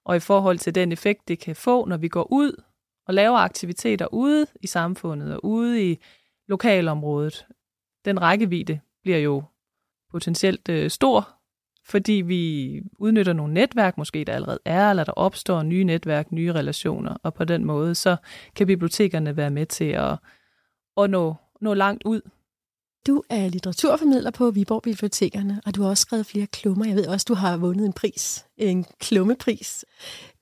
Og 0.05 0.15
i 0.15 0.19
forhold 0.19 0.57
til 0.57 0.75
den 0.75 0.91
effekt, 0.91 1.27
det 1.27 1.39
kan 1.39 1.55
få, 1.55 1.85
når 1.85 1.97
vi 1.97 2.07
går 2.07 2.27
ud 2.31 2.63
og 3.07 3.13
laver 3.13 3.37
aktiviteter 3.37 4.13
ude 4.13 4.47
i 4.61 4.67
samfundet 4.67 5.33
og 5.33 5.45
ude 5.45 5.91
i 5.91 5.99
lokalområdet. 6.47 7.45
Den 8.05 8.21
rækkevidde 8.21 8.79
bliver 9.03 9.17
jo 9.17 9.43
potentielt 10.11 10.69
øh, 10.69 10.89
stor, 10.89 11.29
fordi 11.85 12.13
vi 12.13 12.81
udnytter 12.99 13.33
nogle 13.33 13.53
netværk, 13.53 13.97
måske 13.97 14.23
der 14.23 14.33
allerede 14.33 14.59
er, 14.65 14.89
eller 14.89 15.03
der 15.03 15.11
opstår 15.11 15.63
nye 15.63 15.83
netværk, 15.83 16.31
nye 16.31 16.53
relationer, 16.53 17.17
og 17.23 17.33
på 17.33 17.43
den 17.43 17.65
måde, 17.65 17.95
så 17.95 18.15
kan 18.55 18.67
bibliotekerne 18.67 19.37
være 19.37 19.49
med 19.49 19.65
til 19.65 19.85
at, 19.85 20.17
at 20.97 21.09
nå, 21.09 21.35
nå 21.61 21.73
langt 21.73 22.03
ud. 22.03 22.21
Du 23.07 23.23
er 23.29 23.49
litteraturformidler 23.49 24.31
på 24.31 24.51
Viborg 24.51 24.81
Bibliotekerne, 24.81 25.61
og 25.65 25.75
du 25.75 25.81
har 25.81 25.89
også 25.89 26.01
skrevet 26.01 26.25
flere 26.25 26.47
klummer. 26.47 26.85
Jeg 26.85 26.95
ved 26.95 27.07
også, 27.07 27.25
du 27.27 27.33
har 27.33 27.57
vundet 27.57 27.85
en 27.85 27.93
pris, 27.93 28.45
en 28.57 28.85
klummepris. 28.99 29.85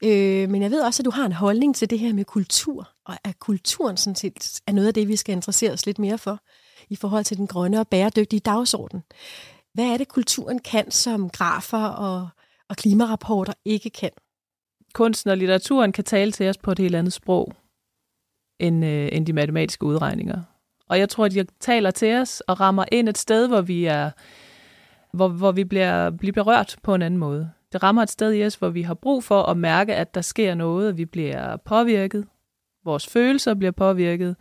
Øh, 0.03 0.49
men 0.49 0.61
jeg 0.61 0.71
ved 0.71 0.81
også, 0.81 1.01
at 1.01 1.05
du 1.05 1.11
har 1.11 1.25
en 1.25 1.31
holdning 1.31 1.75
til 1.75 1.89
det 1.89 1.99
her 1.99 2.13
med 2.13 2.25
kultur, 2.25 2.89
og 3.05 3.15
at 3.23 3.39
kulturen 3.39 3.97
sådan 3.97 4.15
set 4.15 4.61
er 4.67 4.71
noget 4.71 4.87
af 4.87 4.93
det, 4.93 5.07
vi 5.07 5.15
skal 5.15 5.35
interessere 5.35 5.71
os 5.71 5.85
lidt 5.85 5.99
mere 5.99 6.17
for 6.17 6.39
i 6.89 6.95
forhold 6.95 7.23
til 7.23 7.37
den 7.37 7.47
grønne 7.47 7.79
og 7.79 7.87
bæredygtige 7.87 8.39
dagsorden. 8.39 9.03
Hvad 9.73 9.85
er 9.85 9.97
det, 9.97 10.07
kulturen 10.07 10.59
kan, 10.59 10.91
som 10.91 11.29
grafer 11.29 11.85
og, 11.85 12.27
og 12.69 12.75
klimarapporter 12.75 13.53
ikke 13.65 13.89
kan? 13.89 14.11
Kunsten 14.93 15.29
og 15.29 15.37
litteraturen 15.37 15.91
kan 15.91 16.03
tale 16.03 16.31
til 16.31 16.49
os 16.49 16.57
på 16.57 16.71
et 16.71 16.79
helt 16.79 16.95
andet 16.95 17.13
sprog 17.13 17.53
end, 18.59 18.85
øh, 18.85 19.09
end 19.11 19.25
de 19.25 19.33
matematiske 19.33 19.85
udregninger. 19.85 20.41
Og 20.93 20.99
jeg 20.99 21.09
tror, 21.09 21.25
at 21.25 21.31
de 21.31 21.45
taler 21.59 21.91
til 21.91 22.15
os 22.15 22.41
og 22.41 22.59
rammer 22.59 22.85
ind 22.91 23.09
et 23.09 23.17
sted, 23.17 23.47
hvor 23.47 23.61
vi 23.61 23.85
er, 23.85 24.11
hvor, 25.13 25.27
hvor 25.27 25.51
vi 25.51 25.63
bliver, 25.63 26.09
bliver 26.09 26.33
berørt 26.33 26.75
på 26.83 26.95
en 26.95 27.01
anden 27.01 27.17
måde. 27.17 27.51
Det 27.71 27.83
rammer 27.83 28.03
et 28.03 28.09
sted 28.09 28.33
i 28.33 28.45
os, 28.45 28.55
hvor 28.55 28.69
vi 28.69 28.81
har 28.81 28.93
brug 28.93 29.23
for 29.23 29.43
at 29.43 29.57
mærke, 29.57 29.95
at 29.95 30.15
der 30.15 30.21
sker 30.21 30.55
noget, 30.55 30.89
at 30.89 30.97
vi 30.97 31.05
bliver 31.05 31.57
påvirket, 31.57 32.27
vores 32.85 33.07
følelser 33.07 33.53
bliver 33.53 33.71
påvirket, 33.71 34.35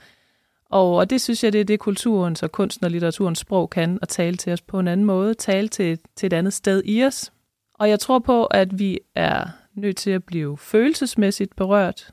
og, 0.70 0.96
og 0.96 1.10
det 1.10 1.20
synes 1.20 1.44
jeg, 1.44 1.52
det 1.52 1.60
er 1.60 1.64
det 1.64 1.80
kulturens 1.80 2.42
og 2.42 2.52
kunsten 2.52 2.84
og 2.84 2.90
litteraturens 2.90 3.38
sprog 3.38 3.70
kan, 3.70 3.98
at 4.02 4.08
tale 4.08 4.36
til 4.36 4.52
os 4.52 4.62
på 4.62 4.78
en 4.78 4.88
anden 4.88 5.06
måde, 5.06 5.34
tale 5.34 5.68
til, 5.68 5.98
til 6.16 6.26
et 6.26 6.32
andet 6.32 6.52
sted 6.52 6.82
i 6.84 7.04
os. 7.04 7.32
Og 7.74 7.88
jeg 7.88 8.00
tror 8.00 8.18
på, 8.18 8.44
at 8.44 8.78
vi 8.78 8.98
er 9.14 9.46
nødt 9.74 9.96
til 9.96 10.10
at 10.10 10.24
blive 10.24 10.58
følelsesmæssigt 10.58 11.56
berørt, 11.56 12.10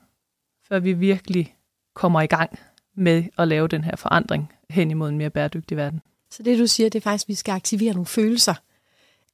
før 0.67 0.79
vi 0.79 0.93
virkelig 0.93 1.55
kommer 1.95 2.21
i 2.21 2.27
gang 2.27 2.59
med 2.99 3.23
at 3.37 3.47
lave 3.47 3.67
den 3.67 3.83
her 3.83 3.95
forandring 3.95 4.51
hen 4.69 4.91
imod 4.91 5.09
en 5.09 5.17
mere 5.17 5.29
bæredygtig 5.29 5.77
verden. 5.77 6.01
Så 6.31 6.43
det 6.43 6.59
du 6.59 6.67
siger, 6.67 6.89
det 6.89 6.99
er 6.99 7.03
faktisk, 7.03 7.25
at 7.25 7.29
vi 7.29 7.35
skal 7.35 7.51
aktivere 7.51 7.93
nogle 7.93 8.05
følelser. 8.05 8.53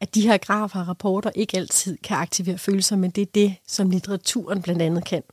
At 0.02 0.16
de 0.16 0.28
her 0.28 0.38
grafer 0.38 0.80
og 0.80 0.88
rapporter 0.88 1.32
ikke 1.36 1.58
altid 1.58 1.98
kan 1.98 2.18
aktivere 2.18 2.58
følelser, 2.58 2.96
men 2.96 3.12
det 3.12 3.22
er 3.22 3.32
det, 3.36 3.56
som 3.68 3.90
litteraturen 3.90 4.62
blandt 4.62 4.82
andet 4.82 5.06
kan. 5.06 5.24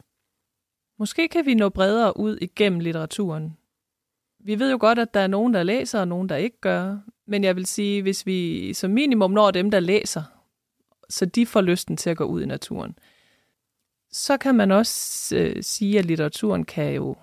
Måske 0.98 1.28
kan 1.28 1.46
vi 1.46 1.54
nå 1.54 1.68
bredere 1.68 2.16
ud 2.16 2.38
igennem 2.40 2.80
litteraturen. 2.80 3.56
Vi 4.44 4.58
ved 4.58 4.70
jo 4.70 4.76
godt, 4.80 4.98
at 4.98 5.14
der 5.14 5.20
er 5.20 5.26
nogen, 5.26 5.54
der 5.54 5.62
læser, 5.62 6.00
og 6.00 6.08
nogen, 6.08 6.28
der 6.28 6.36
ikke 6.36 6.60
gør. 6.60 6.98
Men 7.26 7.44
jeg 7.44 7.56
vil 7.56 7.66
sige, 7.66 8.02
hvis 8.02 8.26
vi 8.26 8.74
som 8.74 8.90
minimum 8.90 9.30
når 9.30 9.50
dem, 9.50 9.70
der 9.70 9.80
læser, 9.80 10.22
så 11.08 11.26
de 11.26 11.46
får 11.46 11.60
lysten 11.60 11.96
til 11.96 12.10
at 12.10 12.16
gå 12.16 12.24
ud 12.24 12.42
i 12.42 12.46
naturen, 12.46 12.98
så 14.10 14.36
kan 14.36 14.54
man 14.54 14.70
også 14.70 15.36
øh, 15.36 15.62
sige, 15.62 15.98
at 15.98 16.04
litteraturen 16.04 16.64
kan 16.64 16.94
jo 16.94 17.16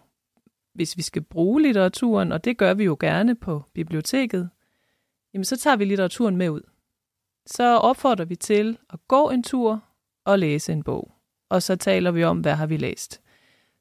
hvis 0.74 0.98
vi 0.98 1.02
skal 1.02 1.22
bruge 1.22 1.62
litteraturen, 1.62 2.32
og 2.32 2.44
det 2.44 2.58
gør 2.58 2.74
vi 2.74 2.84
jo 2.84 2.98
gerne 3.00 3.36
på 3.36 3.64
biblioteket, 3.74 4.50
jamen 5.34 5.46
så 5.46 5.58
tager 5.58 5.76
vi 5.76 5.86
litteraturen 5.86 6.38
med 6.38 6.50
ud. 6.50 6.62
Så 7.46 7.64
opfordrer 7.78 8.26
vi 8.26 8.36
til 8.36 8.78
at 8.90 9.00
gå 9.08 9.30
en 9.30 9.44
tur 9.44 9.84
og 10.26 10.40
læse 10.40 10.72
en 10.72 10.84
bog. 10.84 11.12
Og 11.50 11.64
så 11.64 11.76
taler 11.76 12.12
vi 12.12 12.24
om, 12.24 12.40
hvad 12.40 12.54
har 12.54 12.68
vi 12.68 12.78
læst. 12.78 13.22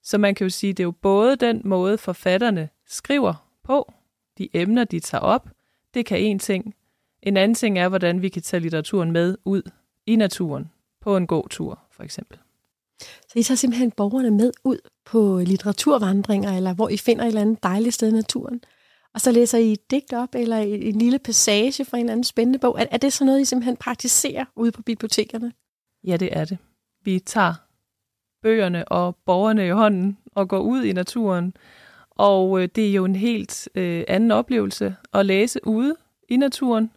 Så 0.02 0.18
man 0.18 0.34
kan 0.34 0.44
jo 0.44 0.50
sige, 0.50 0.72
det 0.72 0.80
er 0.80 0.84
jo 0.84 0.90
både 0.90 1.36
den 1.36 1.62
måde, 1.64 1.98
forfatterne 1.98 2.68
skriver 2.86 3.48
på, 3.64 3.92
de 4.38 4.48
emner, 4.54 4.84
de 4.84 5.00
tager 5.00 5.22
op, 5.22 5.48
det 5.94 6.06
kan 6.06 6.18
en 6.18 6.38
ting. 6.38 6.74
En 7.22 7.36
anden 7.36 7.54
ting 7.54 7.78
er, 7.78 7.88
hvordan 7.88 8.22
vi 8.22 8.28
kan 8.28 8.42
tage 8.42 8.60
litteraturen 8.60 9.12
med 9.12 9.36
ud 9.44 9.62
i 10.06 10.16
naturen 10.16 10.70
på 11.00 11.16
en 11.16 11.26
god 11.26 11.48
tur, 11.48 11.82
for 11.90 12.02
eksempel. 12.02 12.38
Så 13.00 13.32
I 13.34 13.42
tager 13.42 13.56
simpelthen 13.56 13.90
borgerne 13.90 14.30
med 14.30 14.52
ud 14.64 14.78
på 15.04 15.40
litteraturvandringer, 15.46 16.56
eller 16.56 16.74
hvor 16.74 16.88
I 16.88 16.96
finder 16.96 17.24
et 17.24 17.28
eller 17.28 17.40
andet 17.40 17.62
dejligt 17.62 17.94
sted 17.94 18.08
i 18.08 18.12
naturen. 18.12 18.60
Og 19.14 19.20
så 19.20 19.32
læser 19.32 19.58
I 19.58 19.72
et 19.72 19.90
digt 19.90 20.12
op, 20.12 20.34
eller 20.34 20.56
en 20.56 20.98
lille 20.98 21.18
passage 21.18 21.84
fra 21.84 21.96
en 21.96 22.04
eller 22.04 22.12
anden 22.12 22.24
spændende 22.24 22.58
bog. 22.58 22.80
Er, 22.80 22.86
er 22.90 22.96
det 22.96 23.12
sådan 23.12 23.26
noget, 23.26 23.40
I 23.40 23.44
simpelthen 23.44 23.76
praktiserer 23.76 24.44
ude 24.56 24.72
på 24.72 24.82
bibliotekerne? 24.82 25.52
Ja, 26.04 26.16
det 26.16 26.28
er 26.32 26.44
det. 26.44 26.58
Vi 27.04 27.18
tager 27.18 27.54
bøgerne 28.42 28.88
og 28.88 29.16
borgerne 29.26 29.66
i 29.66 29.70
hånden 29.70 30.18
og 30.34 30.48
går 30.48 30.60
ud 30.60 30.84
i 30.84 30.92
naturen. 30.92 31.54
Og 32.10 32.62
øh, 32.62 32.68
det 32.74 32.88
er 32.88 32.92
jo 32.92 33.04
en 33.04 33.16
helt 33.16 33.68
øh, 33.74 34.04
anden 34.08 34.30
oplevelse 34.30 34.96
at 35.12 35.26
læse 35.26 35.66
ude 35.66 35.96
i 36.28 36.36
naturen. 36.36 36.90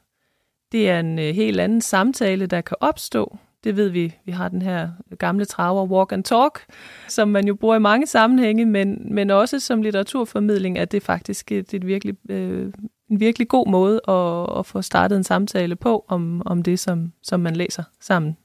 Det 0.71 0.89
er 0.89 0.99
en 0.99 1.19
øh, 1.19 1.35
helt 1.35 1.59
anden 1.59 1.81
samtale, 1.81 2.45
der 2.45 2.61
kan 2.61 2.77
opstå. 2.79 3.37
Det 3.63 3.75
ved 3.75 3.89
vi. 3.89 4.15
Vi 4.25 4.31
har 4.31 4.49
den 4.49 4.61
her 4.61 4.89
gamle 5.19 5.45
traver 5.45 5.85
walk 5.85 6.11
and 6.11 6.23
talk, 6.23 6.59
som 7.07 7.27
man 7.27 7.47
jo 7.47 7.55
bruger 7.55 7.75
i 7.75 7.79
mange 7.79 8.07
sammenhænge, 8.07 8.65
men, 8.65 9.13
men 9.13 9.29
også 9.29 9.59
som 9.59 9.81
litteraturformidling, 9.81 10.77
at 10.77 10.91
det 10.91 11.03
faktisk 11.03 11.51
et, 11.51 11.73
et 11.73 11.87
virkelig, 11.87 12.15
øh, 12.29 12.73
en 13.09 13.19
virkelig 13.19 13.47
god 13.47 13.67
måde 13.67 14.01
at, 14.07 14.59
at 14.59 14.65
få 14.65 14.81
startet 14.81 15.17
en 15.17 15.23
samtale 15.23 15.75
på 15.75 16.05
om, 16.07 16.41
om 16.45 16.63
det, 16.63 16.79
som, 16.79 17.13
som 17.23 17.39
man 17.39 17.55
læser 17.55 17.83
sammen. 17.99 18.37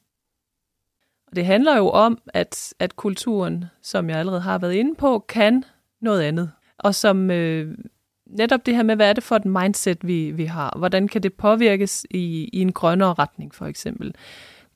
Og 1.29 1.37
det 1.37 1.47
handler 1.47 1.77
jo 1.77 1.89
om, 1.89 2.19
at, 2.35 2.75
at 2.79 2.97
kulturen, 2.97 3.65
som 3.83 4.11
jeg 4.11 4.19
allerede 4.19 4.41
har 4.41 4.59
været 4.59 4.73
inde 4.75 4.95
på, 4.95 5.25
kan 5.29 5.65
noget 6.01 6.23
andet. 6.23 6.51
Og 6.79 6.95
som 6.95 7.31
øh, 7.31 7.79
netop 8.27 8.67
det 8.67 8.77
her 8.77 8.83
med, 8.83 8.97
hvad 8.97 9.09
er 9.09 9.13
det 9.13 9.25
for 9.25 9.37
et 9.37 9.45
mindset, 9.45 10.07
vi, 10.07 10.31
vi 10.31 10.45
har? 10.45 10.75
Hvordan 10.79 11.09
kan 11.09 11.23
det 11.23 11.35
påvirkes 11.35 12.07
i, 12.11 12.51
i 12.53 12.61
en 12.61 12.73
grønnere 12.73 13.15
retning, 13.15 13.55
for 13.55 13.67
eksempel? 13.67 14.15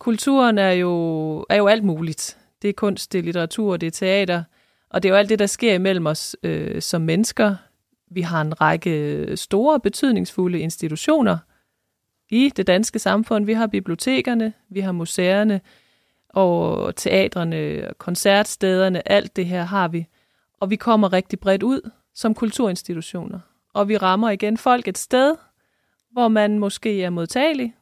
Kulturen 0.00 0.58
er 0.58 0.70
jo, 0.70 1.46
er 1.48 1.56
jo 1.56 1.66
alt 1.66 1.84
muligt. 1.84 2.38
Det 2.62 2.68
er 2.68 2.74
kunst, 2.74 3.12
det 3.12 3.18
er 3.18 3.22
litteratur, 3.22 3.76
det 3.76 3.86
er 3.86 3.90
teater, 3.90 4.42
og 4.90 5.02
det 5.02 5.08
er 5.08 5.12
jo 5.12 5.18
alt 5.18 5.28
det, 5.28 5.38
der 5.38 5.46
sker 5.46 5.74
imellem 5.74 6.06
os 6.06 6.36
øh, 6.42 6.82
som 6.82 7.02
mennesker. 7.02 7.56
Vi 8.10 8.20
har 8.20 8.40
en 8.40 8.60
række 8.60 9.36
store, 9.36 9.80
betydningsfulde 9.80 10.58
institutioner 10.58 11.38
i 12.30 12.52
det 12.56 12.66
danske 12.66 12.98
samfund. 12.98 13.44
Vi 13.44 13.52
har 13.52 13.66
bibliotekerne, 13.66 14.52
vi 14.68 14.80
har 14.80 14.92
museerne, 14.92 15.60
og 16.28 16.96
teatrene, 16.96 17.82
koncertstederne, 17.98 19.12
alt 19.12 19.36
det 19.36 19.46
her 19.46 19.62
har 19.62 19.88
vi. 19.88 20.06
Og 20.60 20.70
vi 20.70 20.76
kommer 20.76 21.12
rigtig 21.12 21.40
bredt 21.40 21.62
ud 21.62 21.90
som 22.14 22.34
kulturinstitutioner. 22.34 23.40
Og 23.74 23.88
vi 23.88 23.96
rammer 23.96 24.30
igen 24.30 24.56
folk 24.56 24.88
et 24.88 24.98
sted, 24.98 25.36
hvor 26.12 26.28
man 26.28 26.58
måske 26.58 27.02
er 27.02 27.10
modtagelig 27.10 27.74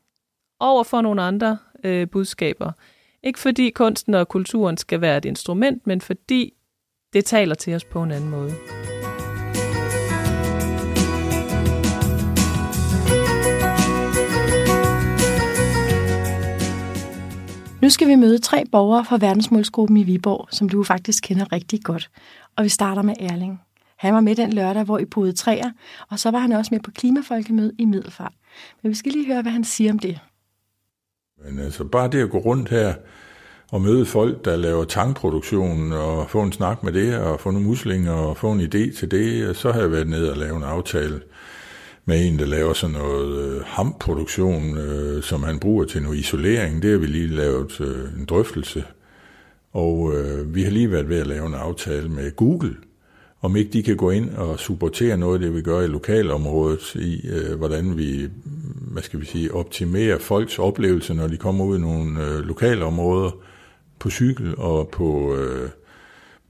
over 0.60 0.84
for 0.84 1.00
nogle 1.00 1.22
andre 1.22 1.58
øh, 1.84 2.08
budskaber. 2.08 2.72
Ikke 3.22 3.38
fordi 3.38 3.70
kunsten 3.70 4.14
og 4.14 4.28
kulturen 4.28 4.76
skal 4.76 5.00
være 5.00 5.16
et 5.16 5.24
instrument, 5.24 5.86
men 5.86 6.00
fordi 6.00 6.52
det 7.12 7.24
taler 7.24 7.54
til 7.54 7.74
os 7.74 7.84
på 7.84 8.02
en 8.02 8.10
anden 8.10 8.30
måde. 8.30 8.54
Nu 17.82 17.90
skal 17.90 18.08
vi 18.08 18.14
møde 18.14 18.38
tre 18.38 18.64
borgere 18.72 19.04
fra 19.04 19.18
verdensmålsgruppen 19.20 19.96
i 19.96 20.02
Viborg, 20.02 20.48
som 20.50 20.68
du 20.68 20.84
faktisk 20.84 21.24
kender 21.24 21.52
rigtig 21.52 21.82
godt. 21.82 22.10
Og 22.56 22.64
vi 22.64 22.68
starter 22.68 23.02
med 23.02 23.14
Erling. 23.20 23.60
Han 23.96 24.14
var 24.14 24.20
med 24.20 24.36
den 24.36 24.52
lørdag, 24.52 24.84
hvor 24.84 24.98
I 24.98 25.04
boede 25.04 25.32
træer, 25.32 25.70
og 26.10 26.18
så 26.18 26.30
var 26.30 26.38
han 26.38 26.52
også 26.52 26.68
med 26.74 26.80
på 26.80 26.90
Klimafolkemødet 26.90 27.72
i 27.78 27.84
Middelfart. 27.84 28.32
Men 28.82 28.90
vi 28.90 28.94
skal 28.94 29.12
lige 29.12 29.26
høre, 29.26 29.42
hvad 29.42 29.52
han 29.52 29.64
siger 29.64 29.92
om 29.92 29.98
det. 29.98 30.20
Men 31.44 31.58
altså 31.58 31.84
bare 31.84 32.08
det 32.08 32.22
at 32.22 32.30
gå 32.30 32.38
rundt 32.38 32.68
her 32.68 32.94
og 33.70 33.80
møde 33.80 34.06
folk, 34.06 34.44
der 34.44 34.56
laver 34.56 34.84
tankproduktion, 34.84 35.92
og 35.92 36.30
få 36.30 36.42
en 36.42 36.52
snak 36.52 36.82
med 36.82 36.92
det, 36.92 37.18
og 37.18 37.40
få 37.40 37.50
nogle 37.50 37.66
muslinger, 37.66 38.12
og 38.12 38.36
få 38.36 38.52
en 38.52 38.60
idé 38.60 38.98
til 38.98 39.10
det, 39.10 39.48
øh, 39.48 39.54
så 39.54 39.72
har 39.72 39.80
jeg 39.80 39.92
været 39.92 40.08
ned 40.08 40.28
og 40.28 40.36
lavet 40.36 40.56
en 40.56 40.62
aftale 40.62 41.20
med 42.04 42.26
en, 42.26 42.38
der 42.38 42.46
laver 42.46 42.72
sådan 42.72 42.96
noget 42.96 43.38
øh, 43.38 43.62
hamproduktion, 43.64 44.78
øh, 44.78 45.22
som 45.22 45.42
han 45.42 45.58
bruger 45.58 45.84
til 45.84 46.02
noget 46.02 46.18
isolering. 46.18 46.82
Det 46.82 46.90
har 46.90 46.98
vi 46.98 47.06
lige 47.06 47.28
lavet 47.28 47.80
øh, 47.80 48.20
en 48.20 48.24
drøftelse. 48.24 48.84
Og 49.72 50.14
øh, 50.14 50.54
vi 50.54 50.62
har 50.62 50.70
lige 50.70 50.92
været 50.92 51.08
ved 51.08 51.20
at 51.20 51.26
lave 51.26 51.46
en 51.46 51.54
aftale 51.54 52.08
med 52.08 52.36
Google, 52.36 52.76
om 53.40 53.56
ikke 53.56 53.72
de 53.72 53.82
kan 53.82 53.96
gå 53.96 54.10
ind 54.10 54.30
og 54.30 54.58
supportere 54.58 55.16
noget 55.16 55.34
af 55.34 55.40
det, 55.40 55.54
vi 55.54 55.62
gør 55.62 55.80
i 55.80 55.86
lokalområdet, 55.86 56.94
i 56.94 57.28
øh, 57.28 57.58
hvordan 57.58 57.98
vi, 57.98 58.28
hvad 58.92 59.02
skal 59.02 59.20
vi 59.20 59.26
sige, 59.26 59.54
optimerer 59.54 60.18
folks 60.18 60.58
oplevelse, 60.58 61.14
når 61.14 61.28
de 61.28 61.36
kommer 61.36 61.64
ud 61.64 61.78
i 61.78 61.80
nogle 61.80 62.24
øh, 62.24 62.38
lokalområder 62.40 63.30
på 63.98 64.10
cykel 64.10 64.54
og 64.56 64.88
på 64.88 65.36
øh, 65.36 65.68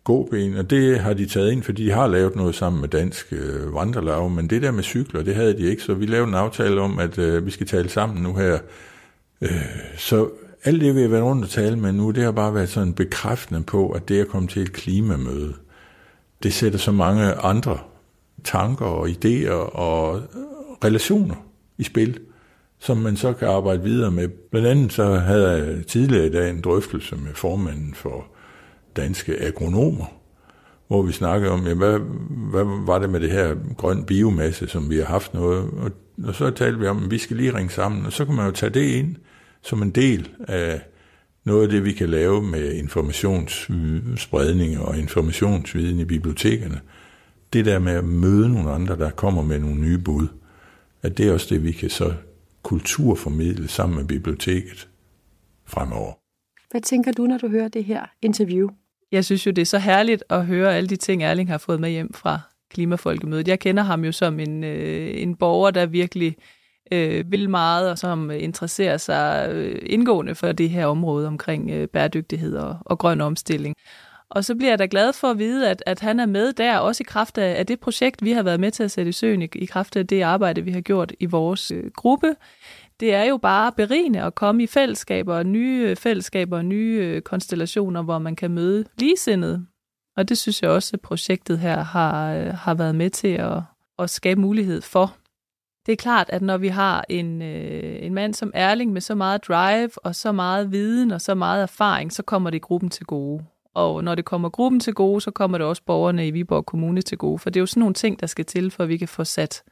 gåben, 0.04 0.56
og 0.56 0.70
det 0.70 1.00
har 1.00 1.14
de 1.14 1.26
taget 1.26 1.52
ind, 1.52 1.62
fordi 1.62 1.84
de 1.84 1.90
har 1.90 2.06
lavet 2.06 2.36
noget 2.36 2.54
sammen 2.54 2.80
med 2.80 2.88
Dansk 2.88 3.32
øh, 3.32 3.74
Vandrelag, 3.74 4.30
men 4.30 4.50
det 4.50 4.62
der 4.62 4.70
med 4.70 4.82
cykler, 4.82 5.22
det 5.22 5.34
havde 5.34 5.58
de 5.58 5.70
ikke, 5.70 5.82
så 5.82 5.94
vi 5.94 6.06
lavede 6.06 6.28
en 6.28 6.34
aftale 6.34 6.80
om, 6.80 6.98
at 6.98 7.18
øh, 7.18 7.46
vi 7.46 7.50
skal 7.50 7.66
tale 7.66 7.88
sammen 7.88 8.22
nu 8.22 8.34
her. 8.34 8.58
Øh, 9.42 9.50
så 9.98 10.28
alt 10.64 10.80
det, 10.80 10.94
vi 10.94 11.00
har 11.00 11.08
været 11.08 11.24
rundt 11.24 11.44
og 11.44 11.50
tale 11.50 11.76
med 11.76 11.92
nu, 11.92 12.10
det 12.10 12.24
har 12.24 12.32
bare 12.32 12.54
været 12.54 12.68
sådan 12.68 12.92
bekræftende 12.92 13.62
på, 13.62 13.90
at 13.90 14.08
det 14.08 14.20
er 14.20 14.24
kommet 14.24 14.50
til 14.50 14.62
et 14.62 14.72
klimamøde 14.72 15.54
det 16.42 16.52
sætter 16.52 16.78
så 16.78 16.92
mange 16.92 17.32
andre 17.32 17.78
tanker 18.44 18.86
og 18.86 19.08
idéer 19.08 19.76
og 19.76 20.22
relationer 20.84 21.34
i 21.78 21.82
spil, 21.82 22.20
som 22.78 22.96
man 22.96 23.16
så 23.16 23.32
kan 23.32 23.48
arbejde 23.48 23.82
videre 23.82 24.10
med. 24.10 24.28
Blandt 24.28 24.68
andet 24.68 24.92
så 24.92 25.14
havde 25.14 25.50
jeg 25.50 25.86
tidligere 25.86 26.26
i 26.26 26.30
dag 26.30 26.50
en 26.50 26.60
drøftelse 26.60 27.16
med 27.16 27.34
formanden 27.34 27.94
for 27.94 28.26
danske 28.96 29.42
agronomer, 29.42 30.06
hvor 30.88 31.02
vi 31.02 31.12
snakkede 31.12 31.52
om, 31.52 31.66
jamen, 31.66 31.78
hvad, 31.78 31.98
hvad 32.50 32.64
var 32.86 32.98
det 32.98 33.10
med 33.10 33.20
det 33.20 33.30
her 33.30 33.54
grøn 33.76 34.04
biomasse, 34.04 34.68
som 34.68 34.90
vi 34.90 34.96
har 34.96 35.04
haft 35.04 35.34
noget, 35.34 35.70
og, 35.78 35.90
og 36.24 36.34
så 36.34 36.50
talte 36.50 36.78
vi 36.78 36.86
om, 36.86 37.04
at 37.04 37.10
vi 37.10 37.18
skal 37.18 37.36
lige 37.36 37.54
ringe 37.54 37.70
sammen, 37.70 38.06
og 38.06 38.12
så 38.12 38.24
kan 38.24 38.34
man 38.34 38.46
jo 38.46 38.52
tage 38.52 38.70
det 38.70 38.82
ind 38.82 39.16
som 39.62 39.82
en 39.82 39.90
del 39.90 40.28
af 40.48 40.80
noget 41.44 41.62
af 41.62 41.68
det, 41.68 41.84
vi 41.84 41.92
kan 41.92 42.08
lave 42.08 42.42
med 42.42 42.72
informationsspredning 42.72 44.80
og 44.80 44.98
informationsviden 44.98 46.00
i 46.00 46.04
bibliotekerne, 46.04 46.80
det 47.52 47.64
der 47.64 47.78
med 47.78 47.92
at 47.92 48.04
møde 48.04 48.48
nogle 48.48 48.70
andre, 48.70 48.96
der 48.96 49.10
kommer 49.10 49.42
med 49.42 49.58
nogle 49.58 49.80
nye 49.80 49.98
bud, 49.98 50.26
at 51.02 51.18
det 51.18 51.28
er 51.28 51.32
også 51.32 51.54
det, 51.54 51.64
vi 51.64 51.72
kan 51.72 51.90
så 51.90 52.14
kulturformidle 52.62 53.68
sammen 53.68 53.98
med 53.98 54.04
biblioteket 54.04 54.88
fremover. 55.66 56.12
Hvad 56.70 56.80
tænker 56.80 57.12
du, 57.12 57.26
når 57.26 57.38
du 57.38 57.48
hører 57.48 57.68
det 57.68 57.84
her 57.84 58.06
interview? 58.22 58.68
Jeg 59.12 59.24
synes 59.24 59.46
jo, 59.46 59.50
det 59.50 59.62
er 59.62 59.66
så 59.66 59.78
herligt 59.78 60.24
at 60.30 60.46
høre 60.46 60.76
alle 60.76 60.88
de 60.88 60.96
ting, 60.96 61.22
Erling 61.22 61.48
har 61.48 61.58
fået 61.58 61.80
med 61.80 61.90
hjem 61.90 62.12
fra 62.12 62.40
Klimafolkemødet. 62.70 63.48
Jeg 63.48 63.58
kender 63.58 63.82
ham 63.82 64.04
jo 64.04 64.12
som 64.12 64.40
en, 64.40 64.64
øh, 64.64 65.22
en 65.22 65.36
borger, 65.36 65.70
der 65.70 65.86
virkelig 65.86 66.36
øh, 66.92 67.32
vil 67.32 67.50
meget, 67.50 67.90
og 67.90 67.98
som 67.98 68.30
interesserer 68.30 68.96
sig 68.96 69.48
øh, 69.52 69.78
indgående 69.82 70.34
for 70.34 70.52
det 70.52 70.70
her 70.70 70.86
område 70.86 71.26
omkring 71.26 71.70
øh, 71.70 71.88
bæredygtighed 71.88 72.56
og, 72.56 72.76
og 72.80 72.98
grøn 72.98 73.20
omstilling. 73.20 73.74
Og 74.30 74.44
så 74.44 74.54
bliver 74.54 74.70
jeg 74.70 74.78
da 74.78 74.86
glad 74.90 75.12
for 75.12 75.30
at 75.30 75.38
vide, 75.38 75.70
at, 75.70 75.82
at 75.86 76.00
han 76.00 76.20
er 76.20 76.26
med 76.26 76.52
der, 76.52 76.78
også 76.78 77.02
i 77.02 77.08
kraft 77.08 77.38
af, 77.38 77.58
af 77.58 77.66
det 77.66 77.80
projekt, 77.80 78.24
vi 78.24 78.32
har 78.32 78.42
været 78.42 78.60
med 78.60 78.70
til 78.70 78.82
at 78.82 78.90
sætte 78.90 79.08
i 79.08 79.12
søen, 79.12 79.42
i, 79.42 79.48
i 79.54 79.66
kraft 79.66 79.96
af 79.96 80.06
det 80.06 80.22
arbejde, 80.22 80.62
vi 80.62 80.70
har 80.70 80.80
gjort 80.80 81.12
i 81.20 81.26
vores 81.26 81.70
øh, 81.70 81.90
gruppe. 81.96 82.34
Det 83.00 83.14
er 83.14 83.24
jo 83.24 83.36
bare 83.36 83.72
berigende 83.72 84.22
at 84.22 84.34
komme 84.34 84.62
i 84.62 84.66
fællesskaber, 84.66 85.42
nye 85.42 85.86
øh, 85.88 85.96
fællesskaber 85.96 86.56
og 86.56 86.64
nye 86.64 87.00
øh, 87.02 87.22
konstellationer, 87.22 88.02
hvor 88.02 88.18
man 88.18 88.36
kan 88.36 88.50
møde 88.50 88.84
ligesindede. 88.98 89.66
Og 90.16 90.28
det 90.28 90.38
synes 90.38 90.62
jeg 90.62 90.70
også, 90.70 90.90
at 90.94 91.00
projektet 91.00 91.58
her 91.58 91.82
har, 91.82 92.34
øh, 92.34 92.54
har 92.54 92.74
været 92.74 92.94
med 92.94 93.10
til 93.10 93.28
at, 93.28 93.62
at 93.98 94.10
skabe 94.10 94.40
mulighed 94.40 94.82
for. 94.82 95.16
Det 95.88 95.92
er 95.92 95.96
klart, 95.96 96.30
at 96.30 96.42
når 96.42 96.58
vi 96.58 96.68
har 96.68 97.04
en, 97.08 97.42
øh, 97.42 97.98
en 98.02 98.14
mand 98.14 98.34
som 98.34 98.50
Erling 98.54 98.92
med 98.92 99.00
så 99.00 99.14
meget 99.14 99.48
drive 99.48 99.90
og 99.96 100.14
så 100.14 100.32
meget 100.32 100.72
viden 100.72 101.10
og 101.10 101.20
så 101.20 101.34
meget 101.34 101.62
erfaring, 101.62 102.12
så 102.12 102.22
kommer 102.22 102.50
det 102.50 102.62
gruppen 102.62 102.90
til 102.90 103.06
gode. 103.06 103.44
Og 103.74 104.04
når 104.04 104.14
det 104.14 104.24
kommer 104.24 104.48
gruppen 104.48 104.80
til 104.80 104.94
gode, 104.94 105.20
så 105.20 105.30
kommer 105.30 105.58
det 105.58 105.66
også 105.66 105.82
borgerne 105.86 106.26
i 106.26 106.30
Viborg 106.30 106.66
Kommune 106.66 107.02
til 107.02 107.18
gode. 107.18 107.38
For 107.38 107.50
det 107.50 107.56
er 107.56 107.62
jo 107.62 107.66
sådan 107.66 107.80
nogle 107.80 107.94
ting, 107.94 108.20
der 108.20 108.26
skal 108.26 108.44
til, 108.44 108.70
for 108.70 108.82
at 108.82 108.88
vi 108.88 108.96
kan 108.96 109.08
få 109.08 109.24
sat, 109.24 109.62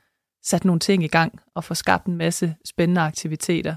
sat 0.45 0.65
nogle 0.65 0.81
ting 0.81 1.05
i 1.05 1.07
gang 1.07 1.41
og 1.55 1.65
få 1.65 1.75
skabt 1.75 2.07
en 2.07 2.17
masse 2.17 2.55
spændende 2.65 3.01
aktiviteter. 3.01 3.75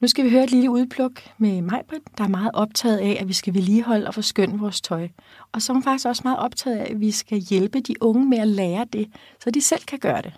Nu 0.00 0.08
skal 0.08 0.24
vi 0.24 0.30
høre 0.30 0.44
et 0.44 0.50
lille 0.50 0.70
udpluk 0.70 1.12
med 1.38 1.62
Majbrit, 1.62 2.02
der 2.18 2.24
er 2.24 2.28
meget 2.28 2.50
optaget 2.54 2.98
af, 2.98 3.18
at 3.20 3.28
vi 3.28 3.32
skal 3.32 3.54
vedligeholde 3.54 4.06
og 4.06 4.14
forskønne 4.14 4.58
vores 4.58 4.80
tøj. 4.80 5.08
Og 5.52 5.62
så 5.62 5.72
er 5.72 5.74
hun 5.74 5.82
faktisk 5.82 6.06
også 6.06 6.22
meget 6.24 6.38
optaget 6.38 6.76
af, 6.76 6.90
at 6.90 7.00
vi 7.00 7.10
skal 7.10 7.38
hjælpe 7.38 7.80
de 7.80 7.94
unge 8.00 8.26
med 8.26 8.38
at 8.38 8.48
lære 8.48 8.86
det, 8.92 9.08
så 9.40 9.50
de 9.50 9.60
selv 9.60 9.82
kan 9.82 9.98
gøre 9.98 10.22
det. 10.22 10.32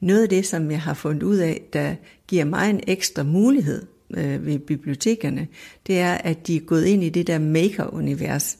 Noget 0.00 0.22
af 0.22 0.28
det, 0.28 0.46
som 0.46 0.70
jeg 0.70 0.80
har 0.80 0.94
fundet 0.94 1.22
ud 1.22 1.36
af, 1.36 1.60
der 1.72 1.94
giver 2.26 2.44
mig 2.44 2.70
en 2.70 2.80
ekstra 2.86 3.22
mulighed 3.22 3.86
øh, 4.16 4.46
ved 4.46 4.58
bibliotekerne, 4.58 5.48
det 5.86 5.98
er, 5.98 6.14
at 6.14 6.46
de 6.46 6.56
er 6.56 6.60
gået 6.60 6.84
ind 6.84 7.04
i 7.04 7.08
det 7.08 7.26
der 7.26 7.38
maker-univers, 7.38 8.58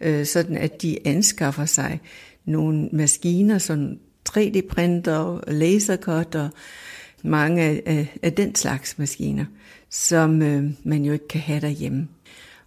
øh, 0.00 0.26
sådan 0.26 0.56
at 0.56 0.82
de 0.82 0.98
anskaffer 1.04 1.64
sig 1.64 2.00
nogle 2.44 2.88
maskiner, 2.92 3.58
som 3.58 3.98
3D-printer, 4.28 5.50
lasercutter, 5.50 6.48
mange 7.22 7.62
af, 7.62 8.08
af 8.22 8.32
den 8.32 8.54
slags 8.54 8.98
maskiner, 8.98 9.44
som 9.90 10.42
øh, 10.42 10.70
man 10.84 11.04
jo 11.04 11.12
ikke 11.12 11.28
kan 11.28 11.40
have 11.40 11.60
derhjemme. 11.60 12.08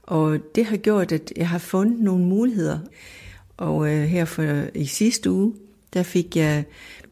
Og 0.04 0.40
det 0.56 0.66
har 0.66 0.78
gjort, 0.78 1.12
at 1.12 1.34
jeg 1.36 1.50
har 1.50 1.58
fundet 1.58 2.00
nogle 2.00 2.26
muligheder. 2.26 2.80
Og 3.58 3.94
øh, 3.94 4.04
her 4.04 4.26
for 4.26 4.64
i 4.76 4.86
sidste 4.86 5.32
uge, 5.32 5.54
der 5.94 6.04
fik 6.04 6.36
jeg 6.36 6.64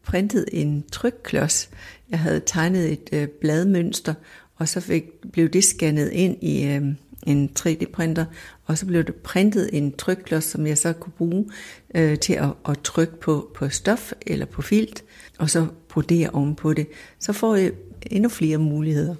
printet 0.08 0.46
en 0.52 0.84
trykklods. 0.92 1.70
Jeg 2.10 2.20
havde 2.20 2.42
tegnet 2.46 2.92
et 2.92 3.10
øh, 3.12 3.28
bladmønster, 3.28 4.14
og 4.56 4.68
så 4.68 4.80
fik, 4.80 5.04
blev 5.32 5.50
det 5.50 5.64
scannet 5.64 6.10
ind 6.10 6.44
i 6.44 6.68
øh, 6.68 6.82
en 7.26 7.50
3D-printer, 7.60 8.26
og 8.66 8.78
så 8.78 8.86
blev 8.86 9.04
det 9.04 9.16
printet 9.16 9.70
en 9.74 9.92
trykklods, 9.92 10.44
som 10.44 10.68
jeg 10.68 10.78
så 10.78 10.94
kunne 10.94 11.14
bruge 11.18 11.46
øh, 11.96 12.20
til 12.20 12.34
at, 12.34 12.50
at 12.70 12.80
trykke 12.84 13.20
på, 13.20 13.52
på 13.56 13.70
stof 13.70 14.12
eller 14.28 14.46
på 14.46 14.62
filt, 14.62 15.04
og 15.38 15.50
så 15.50 15.68
brodere 15.90 16.30
ovenpå 16.30 16.74
det. 16.74 16.88
Så 17.20 17.34
får 17.34 17.56
jeg 17.56 17.72
endnu 18.02 18.30
flere 18.30 18.58
muligheder 18.58 19.16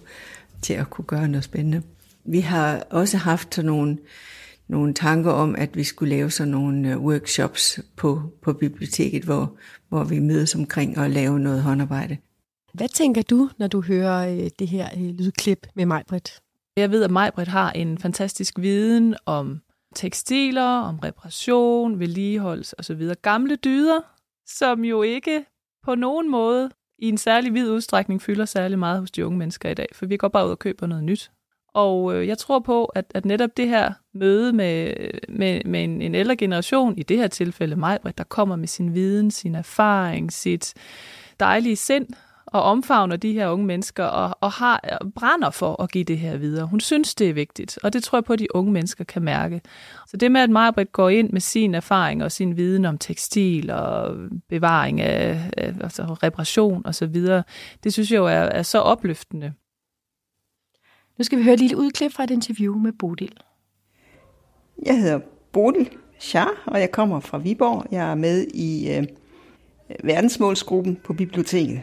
til 0.62 0.74
at 0.74 0.90
kunne 0.90 1.06
gøre 1.06 1.28
noget 1.28 1.44
spændende. 1.44 1.82
Vi 2.26 2.40
har 2.40 2.88
også 2.90 3.18
haft 3.18 3.56
sådan 3.56 3.66
nogle, 3.66 3.98
nogle 4.70 4.94
tanker 4.94 5.32
om, 5.32 5.56
at 5.56 5.76
vi 5.76 5.84
skulle 5.84 6.16
lave 6.16 6.32
sådan 6.32 6.52
nogle 6.52 6.92
øh, 6.92 6.98
workshops 6.98 7.80
på, 7.96 8.22
på 8.42 8.54
biblioteket, 8.54 9.24
hvor, 9.24 9.58
hvor 9.90 10.04
vi 10.04 10.20
mødes 10.20 10.56
omkring 10.56 10.98
og 10.98 11.10
lave 11.10 11.40
noget 11.40 11.64
håndarbejde. 11.64 12.18
Hvad 12.74 12.90
tænker 12.90 13.22
du, 13.22 13.50
når 13.58 13.68
du 13.68 13.82
hører 13.82 14.34
øh, 14.34 14.50
det 14.60 14.68
her 14.68 14.90
øh, 14.98 15.10
lydklip 15.10 15.68
med 15.76 15.86
Majbrit? 15.86 16.40
Jeg 16.78 16.92
ved, 16.92 17.04
at 17.04 17.12
Majbrit 17.12 17.48
har 17.48 17.72
en 17.72 17.98
fantastisk 17.98 18.60
viden 18.60 19.16
om 19.26 19.62
tekstiler, 19.96 20.80
om 20.80 21.00
reparation, 21.00 22.00
vedligeholdelse 22.00 22.80
osv. 22.80 23.10
Gamle 23.22 23.56
dyder, 23.56 24.02
som 24.48 24.84
jo 24.84 25.02
ikke 25.02 25.46
på 25.84 25.96
nogen 25.96 26.32
måde 26.32 26.70
i 27.00 27.10
en 27.10 27.18
særlig 27.18 27.54
vid 27.54 27.72
udstrækning 27.72 28.22
fylder 28.22 28.46
særlig 28.46 28.80
meget 28.80 29.00
hos 29.00 29.12
de 29.12 29.26
unge 29.26 29.38
mennesker 29.38 29.70
i 29.70 29.74
dag, 29.74 29.88
for 29.94 30.06
vi 30.06 30.18
går 30.18 30.28
bare 30.28 30.46
ud 30.46 30.52
og 30.52 30.60
køber 30.60 30.88
noget 30.88 31.04
nyt. 31.04 31.32
Og 31.78 32.16
øh, 32.16 32.28
jeg 32.28 32.38
tror 32.38 32.60
på, 32.60 32.86
at, 32.86 33.06
at 33.16 33.26
netop 33.26 33.50
det 33.58 33.68
her 33.68 33.94
møde 34.14 34.54
med, 34.54 34.94
med, 35.30 35.62
med 35.66 35.84
en, 35.84 36.02
en 36.02 36.16
ældre 36.16 36.36
generation, 36.36 36.98
i 36.98 37.04
det 37.04 37.18
her 37.18 37.28
tilfælde 37.28 37.76
mig, 37.76 38.00
der 38.18 38.24
kommer 38.24 38.56
med 38.56 38.68
sin 38.68 38.94
viden, 38.94 39.32
sin 39.32 39.56
erfaring, 39.56 40.34
sit 40.34 40.74
dejlige 41.40 41.76
sind, 41.76 42.08
og 42.46 42.62
omfavner 42.62 43.16
de 43.16 43.34
her 43.34 43.48
unge 43.50 43.66
mennesker 43.66 44.04
og, 44.04 44.38
og 44.42 44.52
har 44.52 45.00
brænder 45.16 45.50
for 45.50 45.82
at 45.84 45.92
give 45.92 46.04
det 46.04 46.18
her 46.18 46.38
videre. 46.38 46.66
Hun 46.66 46.80
synes, 46.80 47.16
det 47.16 47.30
er 47.30 47.34
vigtigt, 47.34 47.80
og 47.84 47.94
det 47.94 48.04
tror 48.04 48.18
jeg 48.18 48.24
på, 48.24 48.34
at 48.34 48.40
de 48.40 48.56
unge 48.56 48.72
mennesker 48.72 49.04
kan 49.04 49.22
mærke. 49.22 49.62
Så 50.08 50.18
det 50.18 50.32
med, 50.32 50.42
at 50.42 50.50
Majbrit 50.50 50.92
går 50.92 51.10
ind 51.10 51.30
med 51.30 51.42
sin 51.42 51.76
erfaring 51.76 52.24
og 52.24 52.32
sin 52.32 52.58
viden 52.58 52.86
om 52.86 52.98
tekstil 52.98 53.70
og 53.72 54.16
bevaring 54.50 55.02
af, 55.02 55.52
af 55.58 55.74
altså 55.82 56.04
reparation 56.04 56.86
osv., 56.86 57.16
det 57.84 57.94
synes 57.94 58.12
jeg 58.12 58.18
jo 58.18 58.26
er, 58.26 58.32
er 58.32 58.64
så 58.64 58.80
opløftende. 58.80 59.54
Nu 61.18 61.24
skal 61.24 61.38
vi 61.38 61.44
høre 61.44 61.54
et 61.54 61.60
lille 61.60 61.78
udklip 61.78 62.14
fra 62.14 62.24
et 62.24 62.32
interview 62.32 62.78
med 62.78 62.92
Bodil. 62.92 63.34
Jeg 64.86 65.02
hedder 65.02 65.20
Bodil 65.52 65.90
Schar, 66.20 66.64
og 66.66 66.80
jeg 66.80 66.92
kommer 66.92 67.20
fra 67.20 67.38
Viborg. 67.38 67.86
Jeg 67.92 68.12
er 68.12 68.16
med 68.16 68.48
i 68.48 68.92
øh, 68.92 69.08
verdensmålsgruppen 70.04 70.96
på 71.04 71.14
biblioteket. 71.14 71.82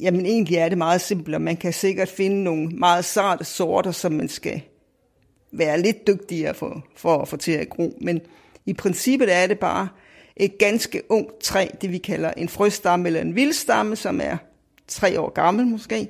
Jamen 0.00 0.26
egentlig 0.26 0.56
er 0.56 0.68
det 0.68 0.78
meget 0.78 1.00
simpelt, 1.00 1.34
og 1.34 1.42
man 1.42 1.56
kan 1.56 1.72
sikkert 1.72 2.08
finde 2.08 2.44
nogle 2.44 2.68
meget 2.68 3.04
sarte 3.04 3.44
sorter, 3.44 3.90
som 3.90 4.12
man 4.12 4.28
skal 4.28 4.62
være 5.52 5.80
lidt 5.80 6.06
dygtigere 6.06 6.54
for, 6.54 6.86
for 6.96 7.18
at 7.18 7.28
få 7.28 7.36
til 7.36 7.52
at 7.52 7.68
gro. 7.68 7.98
Men 8.00 8.20
i 8.66 8.72
princippet 8.72 9.34
er 9.34 9.46
det 9.46 9.58
bare 9.58 9.88
et 10.36 10.58
ganske 10.58 11.02
ungt 11.08 11.40
træ, 11.40 11.66
det 11.80 11.92
vi 11.92 11.98
kalder 11.98 12.30
en 12.30 12.48
frøstamme 12.48 13.06
eller 13.06 13.20
en 13.20 13.34
vildstamme, 13.34 13.96
som 13.96 14.20
er 14.22 14.36
tre 14.88 15.20
år 15.20 15.30
gammel 15.30 15.66
måske, 15.66 16.08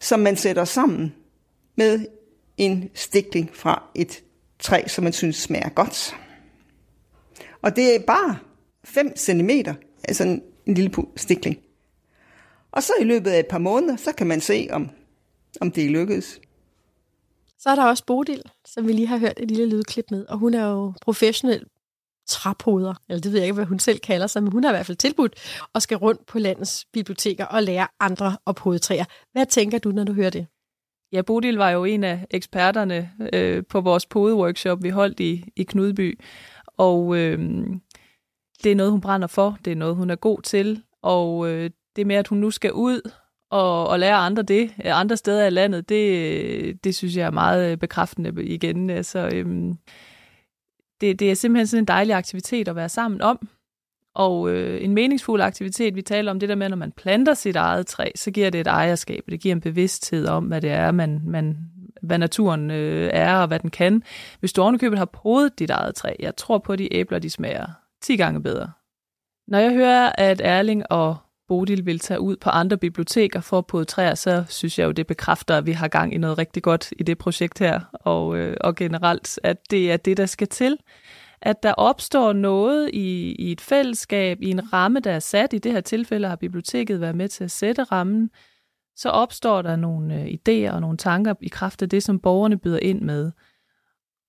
som 0.00 0.20
man 0.20 0.36
sætter 0.36 0.64
sammen 0.64 1.14
med 1.76 2.06
en 2.56 2.90
stikling 2.94 3.50
fra 3.54 3.82
et 3.94 4.22
træ, 4.58 4.82
som 4.86 5.04
man 5.04 5.12
synes 5.12 5.36
smager 5.36 5.68
godt. 5.68 6.16
Og 7.62 7.76
det 7.76 7.94
er 7.94 7.98
bare 8.06 8.38
5 8.84 9.16
cm, 9.16 9.50
altså 10.04 10.24
en, 10.24 10.42
en 10.66 10.74
lille 10.74 10.92
stikling. 11.16 11.58
Og 12.72 12.82
så 12.82 12.92
i 13.00 13.04
løbet 13.04 13.30
af 13.30 13.38
et 13.38 13.46
par 13.46 13.58
måneder, 13.58 13.96
så 13.96 14.12
kan 14.12 14.26
man 14.26 14.40
se, 14.40 14.68
om, 14.70 14.90
om 15.60 15.70
det 15.70 15.84
er 15.84 15.90
lykkedes. 15.90 16.40
Så 17.58 17.70
er 17.70 17.74
der 17.74 17.84
også 17.84 18.04
Bodil, 18.04 18.42
som 18.64 18.86
vi 18.86 18.92
lige 18.92 19.06
har 19.06 19.18
hørt 19.18 19.40
et 19.40 19.50
lille 19.50 19.66
lydklip 19.66 20.10
med, 20.10 20.26
og 20.26 20.38
hun 20.38 20.54
er 20.54 20.66
jo 20.66 20.92
professionel 21.00 21.66
traphoder, 22.28 22.94
eller 23.08 23.20
det 23.20 23.32
ved 23.32 23.38
jeg 23.38 23.46
ikke, 23.46 23.54
hvad 23.54 23.64
hun 23.64 23.78
selv 23.78 23.98
kalder 23.98 24.26
sig, 24.26 24.42
men 24.42 24.52
hun 24.52 24.64
har 24.64 24.70
i 24.70 24.74
hvert 24.74 24.86
fald 24.86 24.96
tilbudt 24.96 25.34
og 25.72 25.82
skal 25.82 25.96
rundt 25.96 26.26
på 26.26 26.38
landets 26.38 26.86
biblioteker 26.92 27.44
og 27.44 27.62
lære 27.62 27.88
andre 28.00 28.36
at 28.46 28.54
pode 28.54 28.78
træer. 28.78 29.04
Hvad 29.32 29.46
tænker 29.46 29.78
du, 29.78 29.90
når 29.90 30.04
du 30.04 30.12
hører 30.12 30.30
det? 30.30 30.46
Ja, 31.12 31.22
Bodil 31.22 31.56
var 31.56 31.70
jo 31.70 31.84
en 31.84 32.04
af 32.04 32.26
eksperterne 32.30 33.10
øh, 33.32 33.62
på 33.68 33.80
vores 33.80 34.06
podeworkshop, 34.06 34.82
vi 34.82 34.88
holdt 34.88 35.20
i, 35.20 35.44
i 35.56 35.62
Knudby, 35.62 36.20
og 36.66 37.16
øh, 37.16 37.38
det 38.64 38.72
er 38.72 38.76
noget, 38.76 38.92
hun 38.92 39.00
brænder 39.00 39.26
for, 39.28 39.58
det 39.64 39.70
er 39.70 39.76
noget, 39.76 39.96
hun 39.96 40.10
er 40.10 40.16
god 40.16 40.42
til, 40.42 40.82
og 41.02 41.48
øh, 41.48 41.70
det 41.96 42.06
med, 42.06 42.16
at 42.16 42.28
hun 42.28 42.38
nu 42.38 42.50
skal 42.50 42.72
ud 42.72 43.10
og, 43.50 43.88
og 43.88 43.98
lære 43.98 44.16
andre 44.16 44.42
det, 44.42 44.74
øh, 44.84 45.00
andre 45.00 45.16
steder 45.16 45.46
i 45.46 45.50
landet, 45.50 45.88
det, 45.88 46.18
øh, 46.18 46.74
det 46.84 46.94
synes 46.94 47.16
jeg 47.16 47.26
er 47.26 47.30
meget 47.30 47.72
øh, 47.72 47.76
bekræftende 47.76 48.44
igen. 48.44 48.90
Altså, 48.90 49.30
øhm, 49.34 49.78
det, 51.00 51.20
det 51.20 51.30
er 51.30 51.34
simpelthen 51.34 51.66
sådan 51.66 51.82
en 51.82 51.88
dejlig 51.88 52.14
aktivitet 52.14 52.68
at 52.68 52.76
være 52.76 52.88
sammen 52.88 53.22
om. 53.22 53.48
Og 54.14 54.50
øh, 54.50 54.84
en 54.84 54.94
meningsfuld 54.94 55.40
aktivitet, 55.40 55.94
vi 55.94 56.02
taler 56.02 56.30
om 56.30 56.40
det 56.40 56.48
der 56.48 56.54
med, 56.54 56.68
når 56.68 56.76
man 56.76 56.92
planter 56.92 57.34
sit 57.34 57.56
eget 57.56 57.86
træ, 57.86 58.10
så 58.14 58.30
giver 58.30 58.50
det 58.50 58.60
et 58.60 58.66
ejerskab, 58.66 59.24
det 59.30 59.40
giver 59.40 59.54
en 59.54 59.60
bevidsthed 59.60 60.26
om, 60.26 60.44
hvad 60.44 60.60
det 60.60 60.70
er, 60.70 60.90
man, 60.90 61.20
man, 61.24 61.56
hvad 62.02 62.18
naturen 62.18 62.70
øh, 62.70 63.10
er 63.12 63.36
og 63.36 63.46
hvad 63.46 63.58
den 63.58 63.70
kan. 63.70 64.02
Hvis 64.40 64.52
du 64.52 64.62
ovenikøbet 64.62 64.98
har 64.98 65.04
podet 65.04 65.58
dit 65.58 65.70
eget 65.70 65.94
træ, 65.94 66.14
jeg 66.18 66.36
tror 66.36 66.58
på, 66.58 66.72
at 66.72 66.78
de 66.78 66.94
æbler, 66.94 67.18
de 67.18 67.30
smager 67.30 67.66
10 68.02 68.16
gange 68.16 68.42
bedre. 68.42 68.70
Når 69.48 69.58
jeg 69.58 69.72
hører, 69.72 70.12
at 70.18 70.40
Erling 70.44 70.92
og 70.92 71.16
Bodil 71.48 71.86
vil 71.86 71.98
tage 71.98 72.20
ud 72.20 72.36
på 72.36 72.50
andre 72.50 72.78
biblioteker 72.78 73.40
for 73.40 73.58
at 73.58 73.66
pode 73.66 73.84
træer, 73.84 74.14
så 74.14 74.44
synes 74.48 74.78
jeg 74.78 74.86
jo, 74.86 74.92
det 74.92 75.06
bekræfter, 75.06 75.56
at 75.56 75.66
vi 75.66 75.72
har 75.72 75.88
gang 75.88 76.14
i 76.14 76.18
noget 76.18 76.38
rigtig 76.38 76.62
godt 76.62 76.92
i 76.98 77.02
det 77.02 77.18
projekt 77.18 77.58
her, 77.58 77.80
og, 77.92 78.36
øh, 78.36 78.56
og 78.60 78.74
generelt, 78.74 79.40
at 79.42 79.70
det 79.70 79.92
er 79.92 79.96
det, 79.96 80.16
der 80.16 80.26
skal 80.26 80.48
til. 80.48 80.76
At 81.42 81.62
der 81.62 81.72
opstår 81.72 82.32
noget 82.32 82.90
i, 82.92 83.32
i 83.38 83.52
et 83.52 83.60
fællesskab, 83.60 84.38
i 84.42 84.50
en 84.50 84.72
ramme, 84.72 85.00
der 85.00 85.10
er 85.10 85.18
sat. 85.18 85.52
I 85.52 85.58
det 85.58 85.72
her 85.72 85.80
tilfælde 85.80 86.28
har 86.28 86.36
biblioteket 86.36 87.00
været 87.00 87.14
med 87.14 87.28
til 87.28 87.44
at 87.44 87.50
sætte 87.50 87.82
rammen. 87.82 88.30
Så 88.96 89.08
opstår 89.08 89.62
der 89.62 89.76
nogle 89.76 90.14
øh, 90.14 90.26
idéer 90.26 90.72
og 90.72 90.80
nogle 90.80 90.96
tanker 90.96 91.34
i 91.40 91.48
kraft 91.48 91.82
af 91.82 91.88
det, 91.88 92.02
som 92.02 92.20
borgerne 92.20 92.58
byder 92.58 92.78
ind 92.82 93.00
med. 93.02 93.32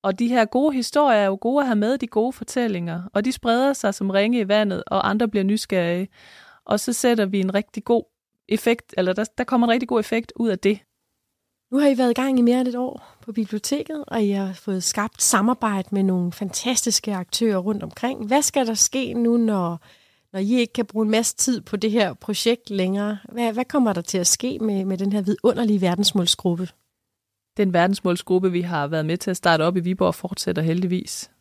Og 0.04 0.20
de 0.20 0.28
her 0.28 0.46
gode 0.46 0.74
historier 0.74 1.18
er 1.18 1.26
jo 1.26 1.38
gode 1.42 1.62
at 1.62 1.68
have 1.68 1.76
med, 1.76 1.98
de 1.98 2.08
gode 2.08 2.34
fortællinger, 2.34 3.04
og 3.14 3.26
de 3.26 3.32
spreder 3.32 3.74
sig 3.74 3.94
som 3.94 4.10
ringe 4.10 4.40
i 4.40 4.48
vandet, 4.48 4.84
og 4.88 5.10
andre 5.10 5.28
bliver 5.28 5.44
nysgerrige 5.44 6.08
og 6.70 6.80
så 6.80 6.94
sætter 6.94 7.26
vi 7.26 7.40
en 7.40 7.54
rigtig 7.54 7.84
god 7.84 8.04
effekt, 8.48 8.94
eller 8.98 9.14
der, 9.14 9.26
der 9.38 9.44
kommer 9.44 9.68
en 9.68 9.72
rigtig 9.72 9.90
god 9.90 10.00
effekt 10.00 10.34
ud 10.36 10.50
af 10.50 10.60
det. 10.60 10.80
Nu 11.72 11.80
har 11.80 11.88
I 11.88 11.98
været 11.98 12.12
i 12.12 12.22
gang 12.22 12.40
i 12.40 12.42
mere 12.42 12.60
end 12.60 12.68
et 12.68 12.76
år 12.76 13.18
på 13.22 13.32
biblioteket, 13.32 14.06
og 14.08 14.24
I 14.24 14.30
har 14.30 14.54
fået 14.54 14.84
skabt 14.84 15.22
samarbejde 15.22 15.90
med 15.92 16.04
nogle 16.04 16.32
fantastiske 16.32 17.16
aktører 17.16 17.58
rundt 17.58 17.84
omkring. 17.84 18.28
Hvad 18.28 18.42
skal 18.42 18.68
der 18.68 18.74
ske 18.74 19.14
nu, 19.14 19.38
når, 19.38 19.80
når 20.34 20.40
I 20.40 20.54
ikke 20.54 20.74
kan 20.74 20.86
bruge 20.86 21.06
en 21.06 21.12
masse 21.12 21.36
tid 21.36 21.62
på 21.62 21.76
det 21.76 21.92
her 21.92 22.14
projekt 22.14 22.70
længere? 22.70 23.18
Hvad, 23.32 23.54
hvad 23.54 23.66
kommer 23.66 23.94
der 23.94 24.02
til 24.02 24.18
at 24.18 24.28
ske 24.28 24.60
med, 24.60 24.86
med 24.86 24.98
den 24.98 25.14
her 25.14 25.22
vidunderlige 25.22 25.82
verdensmålsgruppe? 25.82 26.70
Den 27.58 27.74
verdensmålsgruppe, 27.74 28.52
vi 28.52 28.62
har 28.62 28.88
været 28.88 29.06
med 29.06 29.18
til 29.18 29.32
at 29.32 29.38
starte 29.38 29.62
op 29.62 29.78
i 29.78 29.80
Viborg, 29.80 30.16
fortsætter 30.16 30.62
heldigvis. 30.62 31.32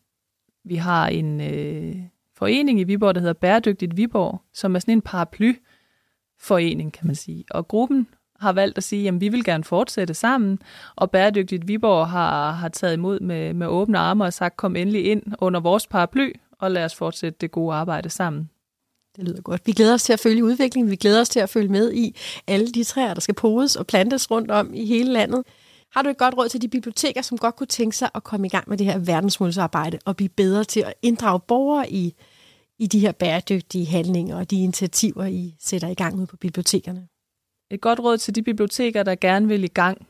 Vi 0.65 0.75
har 0.75 1.09
en 1.09 1.41
øh, 1.41 1.97
forening 2.39 2.81
i 2.81 2.85
Viborg, 2.85 3.15
der 3.15 3.21
hedder 3.21 3.35
Bæredygtigt 3.35 3.97
Viborg, 3.97 4.43
som 4.55 4.75
er 4.75 4.79
sådan 4.79 4.95
en 4.95 5.03
paraplyforening, 5.03 6.93
kan 6.93 7.07
man 7.07 7.17
sige. 7.17 7.45
Og 7.51 7.69
gruppen 7.69 8.09
har 8.41 8.53
valgt 8.53 8.79
at 8.79 8.85
sige, 8.85 9.09
at 9.09 9.21
vi 9.21 9.29
vil 9.29 9.45
gerne 9.45 9.65
fortsætte 9.65 10.15
sammen, 10.15 10.59
og 10.97 11.11
Bæredygtigt 11.11 11.69
Viborg 11.69 12.09
har, 12.09 12.53
har 12.53 12.69
taget 12.69 12.95
imod 12.95 13.21
med, 13.21 13.55
med 13.55 13.67
åbne 13.67 13.99
arme 13.99 14.25
og 14.25 14.33
sagt, 14.33 14.57
kom 14.57 14.77
endelig 14.77 15.05
ind 15.05 15.23
under 15.39 15.61
vores 15.61 15.87
paraply, 15.87 16.33
og 16.59 16.71
lad 16.71 16.85
os 16.85 16.95
fortsætte 16.95 17.39
det 17.41 17.51
gode 17.51 17.75
arbejde 17.75 18.11
sammen. 18.11 18.51
Det 19.17 19.25
lyder 19.25 19.43
godt. 19.43 19.63
Vi 19.67 19.73
glæder 19.73 19.95
os 19.95 20.03
til 20.03 20.13
at 20.13 20.21
følge 20.21 20.45
udviklingen. 20.45 20.91
Vi 20.91 20.97
glæder 20.97 21.21
os 21.21 21.29
til 21.29 21.41
at 21.41 21.49
følge 21.49 21.69
med 21.69 21.93
i 21.93 22.17
alle 22.47 22.67
de 22.67 22.85
træer, 22.85 23.15
der 23.15 23.21
skal 23.21 23.35
podes 23.35 23.77
og 23.77 23.87
plantes 23.87 24.31
rundt 24.31 24.51
om 24.51 24.75
i 24.75 24.87
hele 24.87 25.13
landet. 25.13 25.43
Har 25.93 26.03
du 26.03 26.09
et 26.09 26.19
godt 26.19 26.37
råd 26.39 26.49
til 26.49 26.63
de 26.63 26.69
biblioteker, 26.69 27.23
som 27.23 27.39
godt 27.39 27.57
kunne 27.57 27.67
tænke 27.67 27.97
sig 27.97 28.11
at 28.15 28.25
komme 28.25 28.47
i 28.47 28.51
gang 28.51 28.69
med 28.69 28.79
det 28.79 28.87
her 28.87 28.99
verdensmålsarbejde 28.99 29.99
og 30.05 30.17
blive 30.17 30.29
bedre 30.29 30.65
til 30.65 30.81
at 30.81 30.95
inddrage 31.03 31.41
borgere 31.41 31.91
i, 31.93 32.15
i 32.79 32.87
de 32.87 32.99
her 32.99 33.13
bæredygtige 33.13 33.87
handlinger 33.87 34.37
og 34.37 34.51
de 34.51 34.63
initiativer, 34.63 35.25
I 35.25 35.55
sætter 35.61 35.89
i 35.89 35.95
gang 35.95 36.15
ud 36.21 36.27
på 36.27 36.37
bibliotekerne? 36.37 37.09
Et 37.71 37.81
godt 37.81 38.01
råd 38.01 38.19
til 38.19 38.35
de 38.35 38.43
biblioteker, 38.43 39.03
der 39.03 39.15
gerne 39.15 39.49
vil 39.49 39.65
i 39.65 39.69
gang 39.69 40.07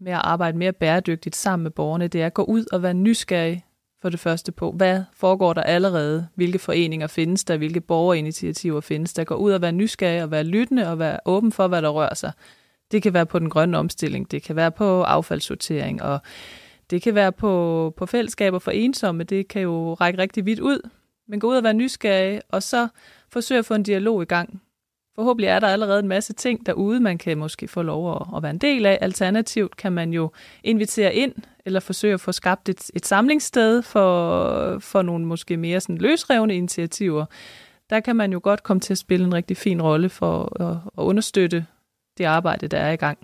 med 0.00 0.12
at 0.12 0.20
arbejde 0.24 0.58
mere 0.58 0.72
bæredygtigt 0.72 1.36
sammen 1.36 1.62
med 1.62 1.70
borgerne, 1.70 2.08
det 2.08 2.22
er 2.22 2.26
at 2.26 2.34
gå 2.34 2.42
ud 2.42 2.64
og 2.72 2.82
være 2.82 2.94
nysgerrig 2.94 3.64
for 4.02 4.08
det 4.08 4.20
første 4.20 4.52
på, 4.52 4.72
hvad 4.72 5.02
foregår 5.12 5.52
der 5.52 5.62
allerede, 5.62 6.28
hvilke 6.34 6.58
foreninger 6.58 7.06
findes 7.06 7.44
der, 7.44 7.56
hvilke 7.56 7.80
borgerinitiativer 7.80 8.80
findes 8.80 9.12
der. 9.12 9.24
Gå 9.24 9.34
ud 9.34 9.52
og 9.52 9.62
være 9.62 9.72
nysgerrig 9.72 10.22
og 10.22 10.30
være 10.30 10.44
lyttende 10.44 10.90
og 10.90 10.98
være 10.98 11.20
åben 11.24 11.52
for, 11.52 11.68
hvad 11.68 11.82
der 11.82 11.88
rører 11.88 12.14
sig. 12.14 12.32
Det 12.94 13.02
kan 13.02 13.14
være 13.14 13.26
på 13.26 13.38
den 13.38 13.50
grønne 13.50 13.78
omstilling, 13.78 14.30
det 14.30 14.42
kan 14.42 14.56
være 14.56 14.72
på 14.72 15.02
affaldssortering, 15.02 16.02
og 16.02 16.18
det 16.90 17.02
kan 17.02 17.14
være 17.14 17.32
på, 17.32 17.94
på 17.96 18.06
fællesskaber 18.06 18.58
for 18.58 18.70
ensomme. 18.70 19.24
Det 19.24 19.48
kan 19.48 19.62
jo 19.62 19.94
række 19.94 20.18
rigtig 20.18 20.46
vidt 20.46 20.60
ud. 20.60 20.90
Men 21.28 21.40
gå 21.40 21.50
ud 21.50 21.56
og 21.56 21.64
være 21.64 21.74
nysgerrig, 21.74 22.40
og 22.48 22.62
så 22.62 22.88
forsøg 23.32 23.58
at 23.58 23.66
få 23.66 23.74
en 23.74 23.82
dialog 23.82 24.22
i 24.22 24.24
gang. 24.24 24.62
Forhåbentlig 25.14 25.48
er 25.48 25.58
der 25.58 25.66
allerede 25.66 26.00
en 26.00 26.08
masse 26.08 26.32
ting 26.32 26.66
derude, 26.66 27.00
man 27.00 27.18
kan 27.18 27.38
måske 27.38 27.68
få 27.68 27.82
lov 27.82 28.16
at, 28.16 28.26
at 28.36 28.42
være 28.42 28.50
en 28.50 28.58
del 28.58 28.86
af. 28.86 28.98
Alternativt 29.00 29.76
kan 29.76 29.92
man 29.92 30.12
jo 30.12 30.30
invitere 30.64 31.14
ind, 31.14 31.34
eller 31.66 31.80
forsøge 31.80 32.14
at 32.14 32.20
få 32.20 32.32
skabt 32.32 32.68
et, 32.68 32.90
et 32.94 33.06
samlingssted 33.06 33.82
for, 33.82 34.78
for 34.78 35.02
nogle 35.02 35.26
måske 35.26 35.56
mere 35.56 35.80
sådan 35.80 35.98
løsrevne 35.98 36.56
initiativer. 36.56 37.26
Der 37.90 38.00
kan 38.00 38.16
man 38.16 38.32
jo 38.32 38.40
godt 38.42 38.62
komme 38.62 38.80
til 38.80 38.94
at 38.94 38.98
spille 38.98 39.26
en 39.26 39.34
rigtig 39.34 39.56
fin 39.56 39.82
rolle 39.82 40.08
for 40.08 40.62
at, 40.62 40.76
at 40.98 41.02
understøtte 41.02 41.66
det 42.18 42.24
arbejde, 42.24 42.68
der 42.68 42.78
er 42.78 42.92
i 42.92 42.96
gang. 42.96 43.18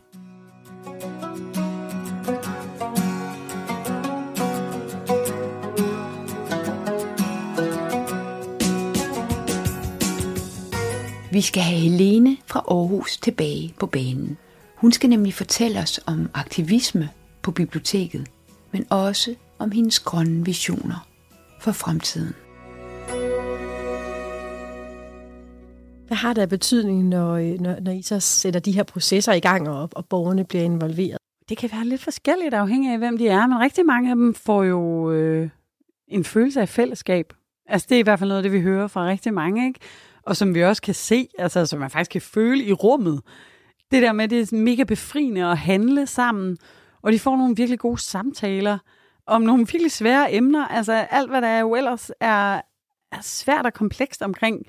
Vi 11.32 11.40
skal 11.40 11.62
have 11.62 11.80
Helene 11.80 12.36
fra 12.46 12.64
Aarhus 12.68 13.16
tilbage 13.16 13.74
på 13.80 13.86
banen. 13.86 14.36
Hun 14.76 14.92
skal 14.92 15.10
nemlig 15.10 15.34
fortælle 15.34 15.80
os 15.80 16.00
om 16.06 16.30
aktivisme 16.34 17.08
på 17.42 17.50
biblioteket, 17.50 18.26
men 18.72 18.86
også 18.90 19.34
om 19.58 19.70
hendes 19.70 20.00
grønne 20.00 20.44
visioner 20.44 21.08
for 21.60 21.72
fremtiden. 21.72 22.34
Har 26.20 26.32
da 26.32 26.46
betydning, 26.46 27.08
når, 27.08 27.34
øh, 27.34 27.60
når, 27.60 27.80
når 27.80 27.92
I 27.92 28.02
så 28.02 28.20
sætter 28.20 28.60
de 28.60 28.72
her 28.72 28.82
processer 28.82 29.32
i 29.32 29.40
gang, 29.40 29.68
og, 29.68 29.88
og 29.92 30.06
borgerne 30.06 30.44
bliver 30.44 30.64
involveret? 30.64 31.18
Det 31.48 31.58
kan 31.58 31.70
være 31.72 31.84
lidt 31.84 32.00
forskelligt 32.00 32.54
afhængig 32.54 32.92
af, 32.92 32.98
hvem 32.98 33.18
de 33.18 33.28
er, 33.28 33.46
men 33.46 33.60
rigtig 33.60 33.86
mange 33.86 34.10
af 34.10 34.16
dem 34.16 34.34
får 34.34 34.62
jo 34.62 35.10
øh, 35.10 35.48
en 36.08 36.24
følelse 36.24 36.60
af 36.60 36.68
fællesskab. 36.68 37.32
Altså 37.66 37.86
det 37.88 37.94
er 37.94 37.98
i 37.98 38.02
hvert 38.02 38.18
fald 38.18 38.28
noget 38.28 38.38
af 38.38 38.42
det, 38.42 38.52
vi 38.52 38.60
hører 38.60 38.86
fra 38.86 39.06
rigtig 39.06 39.34
mange, 39.34 39.66
ikke? 39.66 39.80
og 40.22 40.36
som 40.36 40.54
vi 40.54 40.64
også 40.64 40.82
kan 40.82 40.94
se, 40.94 41.28
altså 41.38 41.66
som 41.66 41.80
man 41.80 41.90
faktisk 41.90 42.10
kan 42.10 42.20
føle 42.20 42.64
i 42.64 42.72
rummet. 42.72 43.20
Det 43.90 44.02
der 44.02 44.12
med, 44.12 44.28
det 44.28 44.52
er 44.52 44.56
mega 44.56 44.82
befriende 44.82 45.44
at 45.44 45.58
handle 45.58 46.06
sammen, 46.06 46.58
og 47.02 47.12
de 47.12 47.18
får 47.18 47.36
nogle 47.36 47.56
virkelig 47.56 47.78
gode 47.78 48.02
samtaler 48.02 48.78
om 49.26 49.42
nogle 49.42 49.66
virkelig 49.72 49.92
svære 49.92 50.34
emner. 50.34 50.66
Altså 50.66 50.92
alt, 50.92 51.30
hvad 51.30 51.42
der 51.42 51.48
er 51.48 51.60
jo 51.60 51.74
ellers 51.74 52.10
er, 52.20 52.60
er 53.12 53.20
svært 53.22 53.66
og 53.66 53.72
komplekst 53.72 54.22
omkring 54.22 54.66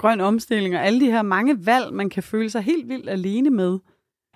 grøn 0.00 0.20
omstilling, 0.20 0.76
og 0.76 0.86
alle 0.86 1.00
de 1.00 1.10
her 1.10 1.22
mange 1.22 1.66
valg, 1.66 1.94
man 1.94 2.10
kan 2.10 2.22
føle 2.22 2.50
sig 2.50 2.62
helt 2.62 2.88
vildt 2.88 3.08
alene 3.08 3.50
med. 3.50 3.78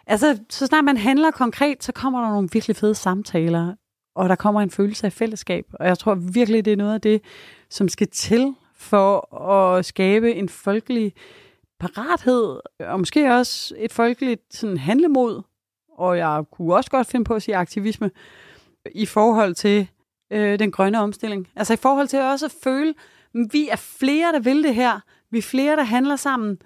Altså, 0.07 0.38
så 0.50 0.66
snart 0.66 0.85
man 0.85 0.96
handler 0.96 1.31
konkret, 1.31 1.85
så 1.85 1.92
kommer 1.92 2.20
der 2.20 2.29
nogle 2.29 2.48
virkelig 2.53 2.77
fede 2.77 2.94
samtaler, 2.94 3.74
og 4.14 4.29
der 4.29 4.35
kommer 4.35 4.61
en 4.61 4.70
følelse 4.70 5.07
af 5.07 5.12
fællesskab. 5.12 5.64
Og 5.72 5.87
jeg 5.87 5.98
tror 5.98 6.14
virkelig, 6.14 6.64
det 6.64 6.72
er 6.72 6.77
noget 6.77 6.94
af 6.94 7.00
det, 7.00 7.22
som 7.70 7.88
skal 7.88 8.09
til 8.09 8.55
for 8.77 9.37
at 9.50 9.85
skabe 9.85 10.35
en 10.35 10.48
folkelig 10.48 11.12
parathed, 11.81 12.61
og 12.81 12.98
måske 12.98 13.35
også 13.35 13.74
et 13.79 13.92
folkeligt 13.92 14.55
sådan, 14.55 14.77
handlemod, 14.77 15.42
og 15.98 16.18
jeg 16.18 16.42
kunne 16.53 16.74
også 16.74 16.90
godt 16.90 17.07
finde 17.07 17.24
på 17.24 17.35
at 17.35 17.42
sige 17.42 17.57
aktivisme, 17.57 18.11
i 18.94 19.07
forhold 19.07 19.55
til 19.55 19.88
øh, 20.31 20.59
den 20.59 20.70
grønne 20.70 21.00
omstilling. 21.00 21.48
Altså 21.57 21.72
i 21.72 21.77
forhold 21.77 22.09
til 22.09 22.20
også 22.20 22.46
at 22.46 22.55
føle, 22.64 22.94
at 23.35 23.40
vi 23.53 23.68
er 23.68 23.77
flere, 23.77 24.33
der 24.33 24.40
vil 24.40 24.62
det 24.62 24.74
her, 24.74 25.00
vi 25.35 25.38
er 25.38 25.42
flere, 25.42 25.77
der 25.77 25.83
handler 25.83 26.16
sammen, 26.16 26.59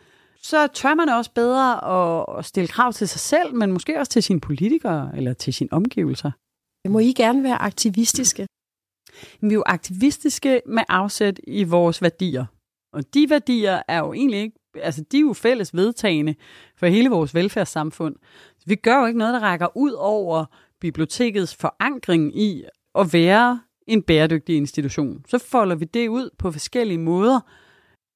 så 0.43 0.67
tør 0.67 0.95
man 0.95 1.09
også 1.09 1.31
bedre 1.35 2.39
at, 2.39 2.45
stille 2.45 2.69
krav 2.69 2.93
til 2.93 3.09
sig 3.09 3.21
selv, 3.21 3.55
men 3.55 3.73
måske 3.73 3.99
også 3.99 4.13
til 4.13 4.23
sine 4.23 4.41
politikere 4.41 5.11
eller 5.17 5.33
til 5.33 5.55
sine 5.55 5.73
omgivelser. 5.73 6.31
Må 6.89 6.99
I 6.99 7.13
gerne 7.13 7.43
være 7.43 7.63
aktivistiske? 7.63 8.47
Vi 9.41 9.49
er 9.49 9.53
jo 9.53 9.63
aktivistiske 9.67 10.63
med 10.67 10.83
afsæt 10.89 11.41
i 11.47 11.65
vores 11.65 12.03
værdier. 12.03 12.45
Og 12.93 13.15
de 13.15 13.31
værdier 13.31 13.83
er 13.89 13.99
jo 13.99 14.13
egentlig 14.13 14.41
ikke, 14.41 14.59
altså 14.83 15.05
de 15.13 15.17
er 15.17 15.21
jo 15.21 15.33
fælles 15.33 15.75
vedtagende 15.75 16.35
for 16.77 16.87
hele 16.87 17.11
vores 17.11 17.35
velfærdssamfund. 17.35 18.17
Vi 18.67 18.75
gør 18.75 19.01
jo 19.01 19.07
ikke 19.07 19.19
noget, 19.19 19.35
der 19.35 19.41
rækker 19.41 19.77
ud 19.77 19.93
over 19.93 20.45
bibliotekets 20.81 21.57
forankring 21.57 22.41
i 22.41 22.65
at 22.95 23.13
være 23.13 23.61
en 23.87 24.03
bæredygtig 24.03 24.57
institution. 24.57 25.25
Så 25.29 25.39
folder 25.39 25.77
vi 25.77 25.85
det 25.85 26.09
ud 26.09 26.31
på 26.39 26.53
forskellige 26.53 26.99
måder, 26.99 27.41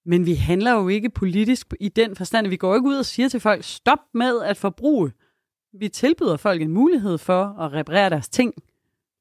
men 0.07 0.27
vi 0.27 0.35
handler 0.35 0.73
jo 0.73 0.89
ikke 0.89 1.11
politisk 1.11 1.67
i 1.81 1.89
den 1.89 2.17
forstand, 2.17 2.47
vi 2.47 2.57
går 2.57 2.75
ikke 2.75 2.89
ud 2.89 2.97
og 2.97 3.07
siger 3.07 3.29
til 3.29 3.41
folk, 3.41 3.65
stop 3.65 3.99
med 4.15 4.43
at 4.43 4.57
forbruge. 4.57 5.13
Vi 5.73 5.89
tilbyder 5.89 6.37
folk 6.37 6.63
en 6.63 6.73
mulighed 6.73 7.19
for 7.19 7.45
at 7.61 7.73
reparere 7.73 8.11
deres 8.11 8.29
ting. 8.29 8.55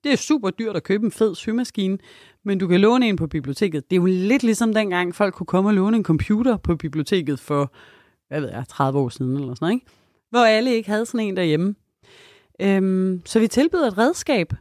Det 0.04 0.12
er 0.12 0.18
super 0.18 0.50
dyrt 0.50 0.76
at 0.76 0.84
købe 0.84 1.06
en 1.06 1.12
fed 1.12 1.36
symaskine, 1.36 1.98
men 2.44 2.58
du 2.58 2.68
kan 2.68 2.80
låne 2.80 3.08
en 3.08 3.16
på 3.16 3.28
biblioteket. 3.28 3.90
Det 3.90 3.96
er 3.96 4.00
jo 4.02 4.06
lidt 4.06 4.44
ligesom 4.44 4.74
dengang 4.74 5.16
folk 5.16 5.34
kunne 5.34 5.48
komme 5.48 5.70
og 5.70 5.74
låne 5.74 5.98
en 5.98 6.04
computer 6.04 6.58
på 6.58 6.76
biblioteket 6.76 7.40
for, 7.40 7.74
hvad 8.28 8.42
ved 8.42 8.50
jeg, 8.50 8.68
30 8.68 9.00
år 9.00 9.10
siden 9.10 9.36
eller 9.36 9.56
sådan 9.56 9.58
noget, 9.62 9.74
ikke? 9.74 9.86
Hvor 10.30 10.40
alle 10.40 10.76
ikke 10.76 10.90
havde 10.90 11.06
sådan 11.06 11.28
en 11.28 11.38
derhjemme. 11.38 11.76
Øhm, 12.62 13.22
så 13.26 13.40
vi 13.40 13.48
tilbyder 13.48 13.88
et 13.88 13.98
redskab. 13.98 14.54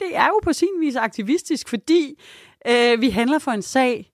Det 0.00 0.16
er 0.16 0.26
jo 0.26 0.40
på 0.42 0.52
sin 0.52 0.68
vis 0.80 0.96
aktivistisk, 0.96 1.68
fordi 1.68 2.20
øh, 2.68 3.00
vi 3.00 3.10
handler 3.10 3.38
for 3.38 3.50
en 3.50 3.62
sag, 3.62 4.12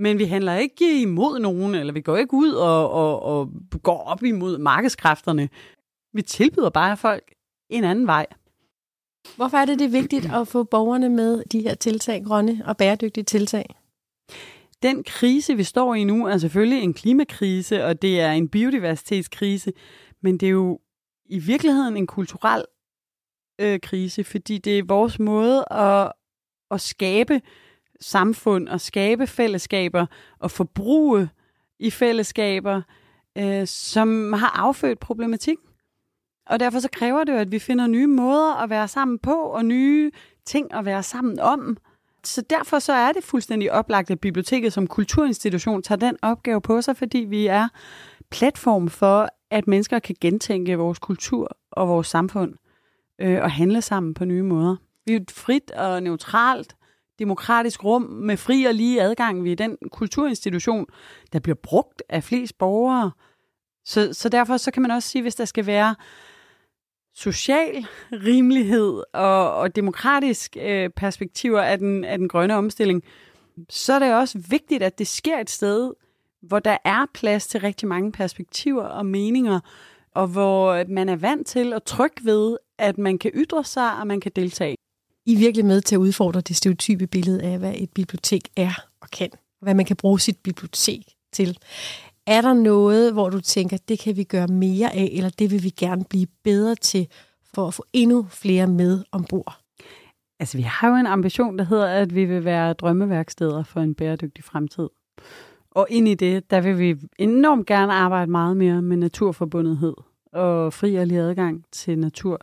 men 0.00 0.18
vi 0.18 0.24
handler 0.24 0.54
ikke 0.54 1.02
imod 1.02 1.38
nogen, 1.38 1.74
eller 1.74 1.92
vi 1.92 2.00
går 2.00 2.16
ikke 2.16 2.34
ud 2.34 2.52
og, 2.52 2.90
og, 2.90 3.22
og 3.22 3.50
går 3.82 3.98
op 3.98 4.22
imod 4.22 4.58
markedskræfterne. 4.58 5.48
Vi 6.12 6.22
tilbyder 6.22 6.70
bare 6.70 6.96
folk 6.96 7.34
en 7.70 7.84
anden 7.84 8.06
vej. 8.06 8.26
Hvorfor 9.36 9.56
er 9.56 9.64
det, 9.64 9.78
det 9.78 9.84
er 9.84 10.00
vigtigt 10.00 10.32
at 10.34 10.48
få 10.48 10.64
borgerne 10.64 11.08
med 11.08 11.44
de 11.44 11.60
her 11.62 11.74
tiltag, 11.74 12.24
grønne 12.24 12.62
og 12.66 12.76
bæredygtige 12.76 13.24
tiltag? 13.24 13.74
Den 14.82 15.04
krise, 15.04 15.56
vi 15.56 15.64
står 15.64 15.94
i 15.94 16.04
nu, 16.04 16.26
er 16.26 16.38
selvfølgelig 16.38 16.82
en 16.82 16.94
klimakrise, 16.94 17.84
og 17.84 18.02
det 18.02 18.20
er 18.20 18.32
en 18.32 18.48
biodiversitetskrise, 18.48 19.72
men 20.22 20.38
det 20.38 20.46
er 20.46 20.50
jo 20.50 20.80
i 21.26 21.38
virkeligheden 21.38 21.96
en 21.96 22.06
kulturel 22.06 22.64
øh, 23.60 23.80
krise, 23.80 24.24
fordi 24.24 24.58
det 24.58 24.78
er 24.78 24.82
vores 24.86 25.18
måde 25.18 25.64
at, 25.70 26.12
at 26.70 26.80
skabe 26.80 27.40
samfund 28.00 28.68
og 28.68 28.80
skabe 28.80 29.26
fællesskaber 29.26 30.06
og 30.38 30.50
forbruge 30.50 31.28
i 31.78 31.90
fællesskaber, 31.90 32.82
øh, 33.38 33.66
som 33.66 34.32
har 34.32 34.58
affødt 34.58 34.98
problematik. 34.98 35.58
Og 36.46 36.60
derfor 36.60 36.78
så 36.78 36.88
kræver 36.92 37.24
det 37.24 37.32
jo, 37.32 37.38
at 37.38 37.52
vi 37.52 37.58
finder 37.58 37.86
nye 37.86 38.06
måder 38.06 38.62
at 38.62 38.70
være 38.70 38.88
sammen 38.88 39.18
på, 39.18 39.34
og 39.34 39.64
nye 39.64 40.10
ting 40.46 40.74
at 40.74 40.84
være 40.84 41.02
sammen 41.02 41.40
om. 41.40 41.76
Så 42.24 42.42
derfor 42.50 42.78
så 42.78 42.92
er 42.92 43.12
det 43.12 43.24
fuldstændig 43.24 43.72
oplagt, 43.72 44.10
at 44.10 44.20
biblioteket 44.20 44.72
som 44.72 44.86
kulturinstitution 44.86 45.82
tager 45.82 45.98
den 45.98 46.16
opgave 46.22 46.60
på 46.60 46.82
sig, 46.82 46.96
fordi 46.96 47.18
vi 47.18 47.46
er 47.46 47.68
platform 48.30 48.88
for, 48.88 49.28
at 49.50 49.66
mennesker 49.66 49.98
kan 49.98 50.16
gentænke 50.20 50.76
vores 50.76 50.98
kultur 50.98 51.56
og 51.70 51.88
vores 51.88 52.06
samfund 52.06 52.54
øh, 53.20 53.42
og 53.42 53.50
handle 53.50 53.82
sammen 53.82 54.14
på 54.14 54.24
nye 54.24 54.42
måder. 54.42 54.76
Vi 55.06 55.12
er 55.12 55.20
et 55.20 55.30
frit 55.30 55.70
og 55.70 56.02
neutralt 56.02 56.76
demokratisk 57.20 57.84
rum 57.84 58.02
med 58.02 58.36
fri 58.36 58.64
og 58.64 58.74
lige 58.74 59.02
adgang. 59.02 59.44
Vi 59.44 59.52
er 59.52 59.56
den 59.56 59.76
kulturinstitution, 59.92 60.86
der 61.32 61.38
bliver 61.40 61.56
brugt 61.62 62.02
af 62.08 62.24
flest 62.24 62.58
borgere. 62.58 63.10
Så, 63.84 64.12
så 64.12 64.28
derfor 64.28 64.56
så 64.56 64.70
kan 64.70 64.82
man 64.82 64.90
også 64.90 65.08
sige, 65.08 65.22
hvis 65.22 65.34
der 65.34 65.44
skal 65.44 65.66
være 65.66 65.94
social 67.14 67.86
rimelighed 68.12 69.02
og, 69.12 69.54
og 69.54 69.76
demokratisk 69.76 70.56
øh, 70.60 70.90
perspektiver 70.90 71.60
af 71.60 71.78
den, 71.78 72.04
af 72.04 72.18
den 72.18 72.28
grønne 72.28 72.54
omstilling, 72.54 73.02
så 73.68 73.92
er 73.92 73.98
det 73.98 74.14
også 74.14 74.38
vigtigt, 74.50 74.82
at 74.82 74.98
det 74.98 75.06
sker 75.06 75.38
et 75.38 75.50
sted, 75.50 75.92
hvor 76.42 76.58
der 76.58 76.76
er 76.84 77.06
plads 77.14 77.46
til 77.46 77.60
rigtig 77.60 77.88
mange 77.88 78.12
perspektiver 78.12 78.82
og 78.82 79.06
meninger, 79.06 79.60
og 80.14 80.26
hvor 80.26 80.84
man 80.88 81.08
er 81.08 81.16
vant 81.16 81.46
til 81.46 81.72
at 81.72 81.82
tryg 81.82 82.12
ved, 82.22 82.56
at 82.78 82.98
man 82.98 83.18
kan 83.18 83.30
ytre 83.34 83.64
sig, 83.64 83.96
og 84.00 84.06
man 84.06 84.20
kan 84.20 84.32
deltage. 84.36 84.76
I 85.30 85.32
er 85.32 85.38
virkelig 85.38 85.64
med 85.64 85.80
til 85.80 85.94
at 85.94 85.98
udfordre 85.98 86.40
det 86.40 86.56
stereotype 86.56 87.06
billede 87.06 87.42
af, 87.42 87.58
hvad 87.58 87.74
et 87.76 87.90
bibliotek 87.90 88.48
er 88.56 88.72
og 89.00 89.10
kan, 89.10 89.28
og 89.32 89.64
hvad 89.64 89.74
man 89.74 89.84
kan 89.84 89.96
bruge 89.96 90.20
sit 90.20 90.38
bibliotek 90.38 91.02
til. 91.32 91.58
Er 92.26 92.40
der 92.40 92.54
noget, 92.54 93.12
hvor 93.12 93.30
du 93.30 93.40
tænker, 93.40 93.76
det 93.88 93.98
kan 93.98 94.16
vi 94.16 94.24
gøre 94.24 94.46
mere 94.46 94.94
af, 94.94 95.10
eller 95.12 95.30
det 95.30 95.50
vil 95.50 95.62
vi 95.62 95.70
gerne 95.70 96.04
blive 96.04 96.26
bedre 96.44 96.74
til, 96.74 97.08
for 97.54 97.68
at 97.68 97.74
få 97.74 97.84
endnu 97.92 98.26
flere 98.30 98.66
med 98.66 99.04
ombord? 99.12 99.58
Altså, 100.40 100.56
vi 100.56 100.62
har 100.62 100.88
jo 100.88 100.94
en 100.94 101.06
ambition, 101.06 101.58
der 101.58 101.64
hedder, 101.64 101.86
at 101.86 102.14
vi 102.14 102.24
vil 102.24 102.44
være 102.44 102.72
drømmeværksteder 102.72 103.62
for 103.62 103.80
en 103.80 103.94
bæredygtig 103.94 104.44
fremtid. 104.44 104.88
Og 105.70 105.86
ind 105.90 106.08
i 106.08 106.14
det, 106.14 106.50
der 106.50 106.60
vil 106.60 106.78
vi 106.78 106.96
enormt 107.18 107.66
gerne 107.66 107.92
arbejde 107.92 108.30
meget 108.30 108.56
mere 108.56 108.82
med 108.82 108.96
naturforbundethed 108.96 109.94
og 110.32 110.72
fri 110.72 110.94
og 110.94 111.06
lige 111.06 111.20
adgang 111.20 111.64
til 111.72 111.98
natur. 111.98 112.40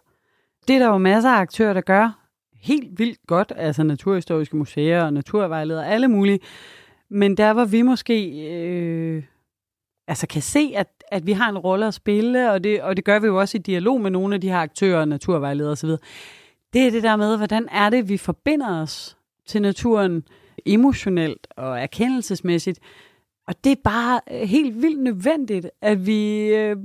Det 0.67 0.75
er 0.75 0.79
der 0.79 0.87
jo 0.87 0.97
masser 0.97 1.29
af 1.29 1.39
aktører, 1.39 1.73
der 1.73 1.81
gør 1.81 2.26
helt 2.59 2.99
vildt 2.99 3.19
godt, 3.27 3.53
altså 3.55 3.83
naturhistoriske 3.83 4.57
museer 4.57 5.03
og 5.03 5.13
naturvejledere, 5.13 5.87
alle 5.87 6.07
mulige. 6.07 6.39
Men 7.09 7.37
der, 7.37 7.53
hvor 7.53 7.65
vi 7.65 7.81
måske 7.81 8.29
øh, 8.51 9.23
altså 10.07 10.27
kan 10.27 10.41
se, 10.41 10.73
at, 10.75 10.87
at 11.11 11.25
vi 11.25 11.31
har 11.31 11.49
en 11.49 11.57
rolle 11.57 11.87
at 11.87 11.93
spille, 11.93 12.51
og 12.51 12.63
det, 12.63 12.81
og 12.81 12.97
det 12.97 13.05
gør 13.05 13.19
vi 13.19 13.27
jo 13.27 13.39
også 13.39 13.57
i 13.57 13.61
dialog 13.61 14.01
med 14.01 14.11
nogle 14.11 14.35
af 14.35 14.41
de 14.41 14.49
her 14.49 14.57
aktører, 14.57 15.05
naturvejledere 15.05 15.71
osv., 15.71 15.89
det 16.73 16.87
er 16.87 16.91
det 16.91 17.03
der 17.03 17.15
med, 17.15 17.37
hvordan 17.37 17.67
er 17.71 17.89
det, 17.89 18.09
vi 18.09 18.17
forbinder 18.17 18.81
os 18.81 19.17
til 19.45 19.61
naturen 19.61 20.23
emotionelt 20.65 21.47
og 21.57 21.79
erkendelsesmæssigt. 21.79 22.79
Og 23.47 23.63
det 23.63 23.71
er 23.71 23.81
bare 23.83 24.21
øh, 24.31 24.41
helt 24.41 24.81
vildt 24.81 25.03
nødvendigt, 25.03 25.69
at 25.81 26.07
vi 26.07 26.45
øh, 26.45 26.77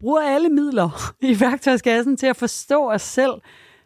bruger 0.00 0.20
alle 0.20 0.48
midler 0.48 0.90
i 1.30 1.40
værktøjskassen 1.40 2.16
til 2.16 2.26
at 2.26 2.36
forstå 2.36 2.90
os 2.90 3.02
selv 3.02 3.32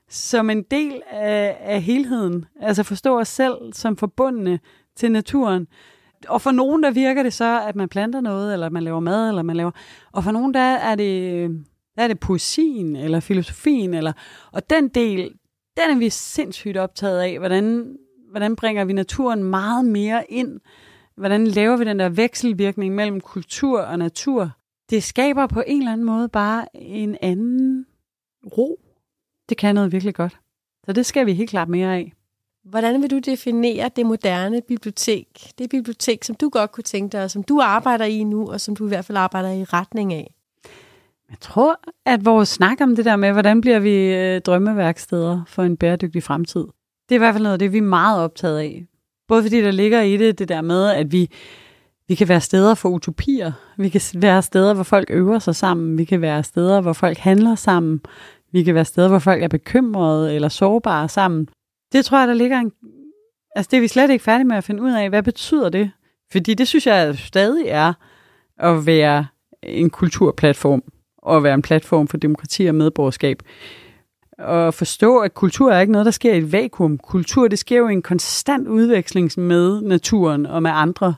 som 0.09 0.51
en 0.51 0.63
del 0.63 1.03
af, 1.11 1.57
af 1.61 1.83
helheden. 1.83 2.45
Altså 2.61 2.83
forstå 2.83 3.21
os 3.21 3.29
selv 3.29 3.73
som 3.73 3.97
forbundne 3.97 4.61
til 4.97 5.13
naturen. 5.13 5.67
Og 6.29 6.43
for 6.43 6.51
nogen, 6.51 6.83
der 6.83 6.91
virker 6.91 7.23
det 7.23 7.33
så, 7.33 7.63
at 7.69 7.77
man 7.77 7.89
planter 7.89 8.21
noget, 8.21 8.53
eller 8.53 8.71
man 8.71 8.83
laver 8.83 9.01
mad, 9.01 9.29
eller 9.29 9.43
man 9.43 9.57
laver... 9.57 9.71
Og 10.13 10.25
for 10.25 10.31
nogen, 10.31 10.55
der 10.55 10.61
er 10.61 10.95
det, 10.95 11.49
der 11.97 12.03
er 12.03 12.09
det 12.09 12.21
poesien, 12.21 12.97
eller 12.97 13.21
filosofien, 13.21 13.95
eller... 13.95 14.13
Og 14.53 14.71
den 14.71 14.89
del, 14.89 15.23
den 15.77 15.91
er 15.91 15.99
vi 15.99 16.11
sindssygt 16.11 16.77
optaget 16.77 17.21
af. 17.21 17.39
Hvordan, 17.39 17.97
hvordan 18.31 18.57
bringer 18.57 18.85
vi 18.85 18.93
naturen 18.93 19.45
meget 19.45 19.85
mere 19.85 20.25
ind? 20.29 20.61
Hvordan 21.17 21.47
laver 21.47 21.77
vi 21.77 21.85
den 21.85 21.99
der 21.99 22.09
vekselvirkning 22.09 22.95
mellem 22.95 23.21
kultur 23.21 23.81
og 23.81 23.99
natur? 23.99 24.51
Det 24.91 25.03
skaber 25.03 25.47
på 25.47 25.63
en 25.67 25.79
eller 25.79 25.93
anden 25.93 26.07
måde 26.07 26.29
bare 26.29 26.67
en 26.75 27.17
anden 27.23 27.87
ro. 28.59 28.81
Det 29.49 29.57
kan 29.57 29.75
noget 29.75 29.93
virkelig 29.93 30.15
godt. 30.15 30.37
Så 30.87 30.93
det 30.93 31.07
skal 31.07 31.27
vi 31.27 31.35
helt 31.35 31.51
klart 31.51 31.69
mere 31.69 31.95
af. 31.95 32.13
Hvordan 32.65 33.03
vil 33.03 33.11
du 33.11 33.19
definere 33.19 33.91
det 33.97 34.07
moderne 34.07 34.63
bibliotek? 34.69 35.51
Det 35.59 35.71
bibliotek, 35.71 36.25
som 36.25 36.37
du 36.37 36.49
godt 36.49 36.73
kunne 36.73 36.85
tænke 36.85 37.13
dig, 37.13 37.25
og 37.25 37.31
som 37.31 37.43
du 37.43 37.61
arbejder 37.61 38.05
i 38.05 38.25
nu, 38.25 38.51
og 38.53 38.61
som 38.61 38.77
du 38.77 38.85
i 38.85 38.89
hvert 38.89 39.05
fald 39.05 39.19
arbejder 39.19 39.51
i 39.51 39.65
retning 39.65 40.15
af. 40.15 40.35
Jeg 41.31 41.39
tror, 41.41 41.81
at 42.07 42.25
vores 42.25 42.49
snak 42.49 42.81
om 42.81 42.97
det 42.97 43.05
der 43.05 43.17
med, 43.17 43.33
hvordan 43.33 43.61
bliver 43.61 43.79
vi 43.79 44.15
øh, 44.15 44.41
drømmeværksteder 44.41 45.43
for 45.47 45.63
en 45.63 45.77
bæredygtig 45.77 46.23
fremtid, 46.23 46.65
det 47.09 47.15
er 47.15 47.15
i 47.15 47.19
hvert 47.19 47.35
fald 47.35 47.43
noget 47.43 47.53
af 47.53 47.59
det, 47.59 47.73
vi 47.73 47.79
er 47.79 47.83
meget 47.83 48.21
optaget 48.21 48.59
af. 48.59 48.87
Både 49.29 49.43
fordi 49.43 49.63
der 49.63 49.71
ligger 49.71 50.01
i 50.01 50.17
det, 50.17 50.39
det 50.39 50.49
der 50.49 50.61
med, 50.61 50.87
at 50.87 51.13
vi, 51.13 51.31
vi 52.09 52.15
kan 52.15 52.29
være 52.29 52.41
steder 52.41 52.75
for 52.75 52.89
utopier. 52.89 53.53
Vi 53.77 53.89
kan 53.89 54.01
være 54.15 54.43
steder, 54.43 54.75
hvor 54.75 54.83
folk 54.83 55.11
øver 55.11 55.39
sig 55.39 55.57
sammen. 55.57 55.99
Vi 55.99 56.05
kan 56.05 56.21
være 56.21 56.43
steder, 56.43 56.81
hvor 56.81 56.93
folk 56.93 57.19
handler 57.19 57.55
sammen. 57.55 58.01
Vi 58.57 58.63
kan 58.63 58.75
være 58.75 58.85
steder, 58.85 59.09
hvor 59.09 59.19
folk 59.19 59.43
er 59.43 59.49
bekymrede 59.49 60.35
eller 60.35 60.49
sårbare 60.49 61.09
sammen. 61.09 61.49
Det 61.93 62.05
tror 62.05 62.19
jeg, 62.19 62.29
der 62.29 62.35
ligger 62.35 62.59
en... 62.59 62.73
Altså, 63.57 63.69
det 63.71 63.77
er 63.77 63.81
vi 63.81 63.89
slet 63.89 64.11
ikke 64.11 64.25
færdige 64.25 64.47
med 64.47 64.57
at 64.57 64.65
finde 64.65 64.83
ud 64.83 64.93
af. 64.93 65.09
Hvad 65.09 65.23
betyder 65.23 65.69
det? 65.69 65.91
Fordi 66.33 66.55
det 66.55 66.69
synes 66.69 66.87
jeg 66.87 67.19
stadig 67.19 67.67
er 67.69 67.93
at 68.59 68.87
være 68.87 69.27
en 69.63 69.91
kulturplatform 69.91 70.83
og 71.19 71.43
være 71.43 71.55
en 71.55 71.63
platform 71.63 72.09
for 72.09 72.17
demokrati 72.17 72.67
og 72.67 72.75
medborgerskab. 72.75 73.43
Og 74.39 74.75
forstå, 74.75 75.19
at 75.19 75.35
kultur 75.35 75.73
er 75.73 75.81
ikke 75.81 75.93
noget, 75.93 76.05
der 76.05 76.11
sker 76.11 76.35
i 76.35 76.39
et 76.39 76.53
vakuum. 76.53 76.99
Kultur, 76.99 77.49
det 77.49 77.59
sker 77.59 77.79
jo 77.79 77.89
i 77.89 77.93
en 77.93 78.03
konstant 78.03 78.69
udveksling 78.69 79.31
med 79.37 79.81
naturen 79.83 80.47
og 80.47 80.63
med 80.63 80.71
andre 80.75 81.15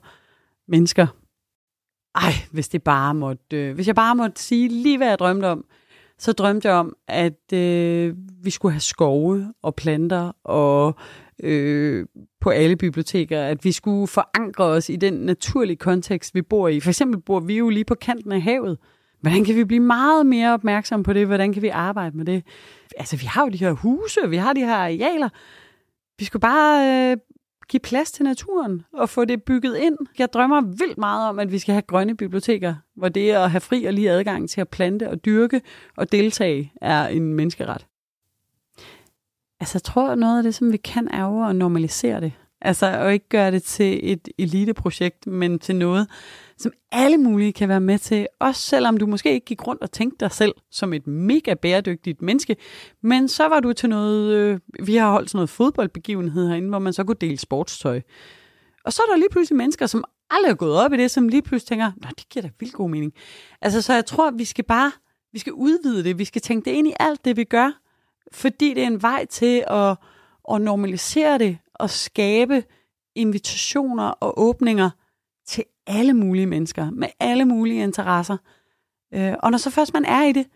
mennesker. 0.68 1.06
Ej, 2.14 2.32
hvis 2.50 2.68
det 2.68 2.82
bare 2.82 3.14
måtte, 3.14 3.56
øh, 3.56 3.74
hvis 3.74 3.86
jeg 3.86 3.94
bare 3.94 4.14
måtte 4.14 4.42
sige 4.42 4.68
lige, 4.68 4.96
hvad 4.96 5.08
jeg 5.08 5.18
drømte 5.18 5.46
om, 5.46 5.64
så 6.18 6.32
drømte 6.32 6.68
jeg 6.68 6.76
om, 6.76 6.96
at 7.08 7.52
øh, 7.52 8.14
vi 8.42 8.50
skulle 8.50 8.72
have 8.72 8.80
skove 8.80 9.52
og 9.62 9.74
planter 9.74 10.32
og 10.44 10.94
øh, 11.42 12.06
på 12.40 12.50
alle 12.50 12.76
biblioteker, 12.76 13.42
at 13.42 13.64
vi 13.64 13.72
skulle 13.72 14.06
forankre 14.06 14.64
os 14.64 14.88
i 14.88 14.96
den 14.96 15.12
naturlige 15.14 15.76
kontekst, 15.76 16.34
vi 16.34 16.42
bor 16.42 16.68
i. 16.68 16.80
For 16.80 16.90
eksempel 16.90 17.20
bor 17.20 17.40
vi 17.40 17.58
jo 17.58 17.68
lige 17.68 17.84
på 17.84 17.94
kanten 17.94 18.32
af 18.32 18.42
havet. 18.42 18.78
Hvordan 19.20 19.44
kan 19.44 19.56
vi 19.56 19.64
blive 19.64 19.80
meget 19.80 20.26
mere 20.26 20.52
opmærksom 20.52 21.02
på 21.02 21.12
det? 21.12 21.26
Hvordan 21.26 21.52
kan 21.52 21.62
vi 21.62 21.68
arbejde 21.68 22.16
med 22.16 22.24
det? 22.24 22.42
Altså, 22.96 23.16
vi 23.16 23.26
har 23.26 23.42
jo 23.42 23.48
de 23.48 23.58
her 23.58 23.72
huse, 23.72 24.20
vi 24.28 24.36
har 24.36 24.52
de 24.52 24.60
her 24.60 24.74
arealer. 24.74 25.28
Vi 26.18 26.24
skulle 26.24 26.40
bare 26.40 27.10
øh, 27.10 27.16
give 27.68 27.80
plads 27.80 28.12
til 28.12 28.24
naturen 28.24 28.84
og 28.92 29.08
få 29.08 29.24
det 29.24 29.42
bygget 29.42 29.76
ind. 29.76 29.96
Jeg 30.18 30.32
drømmer 30.32 30.60
vildt 30.60 30.98
meget 30.98 31.28
om, 31.28 31.38
at 31.38 31.52
vi 31.52 31.58
skal 31.58 31.72
have 31.72 31.82
grønne 31.82 32.16
biblioteker, 32.16 32.74
hvor 32.94 33.08
det 33.08 33.30
at 33.30 33.50
have 33.50 33.60
fri 33.60 33.84
og 33.84 33.92
lige 33.92 34.10
adgang 34.10 34.50
til 34.50 34.60
at 34.60 34.68
plante 34.68 35.10
og 35.10 35.24
dyrke 35.24 35.60
og 35.96 36.12
deltage 36.12 36.72
er 36.82 37.08
en 37.08 37.34
menneskeret. 37.34 37.86
Altså, 39.60 39.74
jeg 39.74 39.82
tror, 39.82 40.10
at 40.10 40.18
noget 40.18 40.36
af 40.36 40.42
det, 40.42 40.54
som 40.54 40.72
vi 40.72 40.76
kan, 40.76 41.08
er 41.08 41.24
jo 41.24 41.44
at 41.48 41.56
normalisere 41.56 42.20
det. 42.20 42.32
Altså, 42.60 42.86
at 42.86 43.12
ikke 43.12 43.28
gøre 43.28 43.50
det 43.50 43.62
til 43.62 44.12
et 44.12 44.28
eliteprojekt, 44.38 45.26
men 45.26 45.58
til 45.58 45.76
noget, 45.76 46.08
som 46.56 46.72
alle 46.92 47.18
mulige 47.18 47.52
kan 47.52 47.68
være 47.68 47.80
med 47.80 47.98
til, 47.98 48.26
også 48.40 48.60
selvom 48.60 48.96
du 48.96 49.06
måske 49.06 49.32
ikke 49.32 49.44
gik 49.44 49.66
rundt 49.66 49.82
og 49.82 49.92
tænkte 49.92 50.24
dig 50.24 50.32
selv 50.32 50.54
som 50.70 50.92
et 50.92 51.06
mega 51.06 51.54
bæredygtigt 51.54 52.22
menneske, 52.22 52.56
men 53.02 53.28
så 53.28 53.48
var 53.48 53.60
du 53.60 53.72
til 53.72 53.88
noget, 53.88 54.34
øh, 54.34 54.60
vi 54.86 54.96
har 54.96 55.10
holdt 55.10 55.30
sådan 55.30 55.36
noget 55.36 55.50
fodboldbegivenhed 55.50 56.48
herinde, 56.48 56.68
hvor 56.68 56.78
man 56.78 56.92
så 56.92 57.04
kunne 57.04 57.16
dele 57.20 57.38
sportstøj. 57.38 58.00
Og 58.84 58.92
så 58.92 59.02
er 59.08 59.12
der 59.12 59.18
lige 59.18 59.30
pludselig 59.30 59.56
mennesker, 59.56 59.86
som 59.86 60.04
aldrig 60.30 60.50
er 60.50 60.54
gået 60.54 60.76
op 60.76 60.92
i 60.92 60.96
det, 60.96 61.10
som 61.10 61.28
lige 61.28 61.42
pludselig 61.42 61.68
tænker, 61.68 61.92
nej, 62.02 62.10
det 62.18 62.28
giver 62.28 62.42
da 62.42 62.50
vildt 62.60 62.74
god 62.74 62.90
mening. 62.90 63.12
Altså, 63.62 63.82
så 63.82 63.94
jeg 63.94 64.06
tror, 64.06 64.30
vi 64.30 64.44
skal 64.44 64.64
bare, 64.64 64.92
vi 65.32 65.38
skal 65.38 65.52
udvide 65.52 66.04
det, 66.04 66.18
vi 66.18 66.24
skal 66.24 66.42
tænke 66.42 66.64
det 66.64 66.76
ind 66.76 66.88
i 66.88 66.92
alt 67.00 67.24
det, 67.24 67.36
vi 67.36 67.44
gør, 67.44 67.80
fordi 68.32 68.74
det 68.74 68.82
er 68.82 68.86
en 68.86 69.02
vej 69.02 69.26
til 69.26 69.64
at, 69.66 69.96
at 70.52 70.60
normalisere 70.60 71.38
det 71.38 71.58
og 71.78 71.90
skabe 71.90 72.64
invitationer 73.14 74.08
og 74.08 74.40
åbninger 74.40 74.90
til 75.46 75.64
alle 75.86 76.14
mulige 76.14 76.46
mennesker, 76.46 76.90
med 76.90 77.08
alle 77.20 77.44
mulige 77.44 77.82
interesser. 77.82 78.36
Øh, 79.14 79.34
og 79.42 79.50
når 79.50 79.58
så 79.58 79.70
først 79.70 79.94
man 79.94 80.04
er 80.04 80.24
i 80.24 80.32
det, 80.32 80.46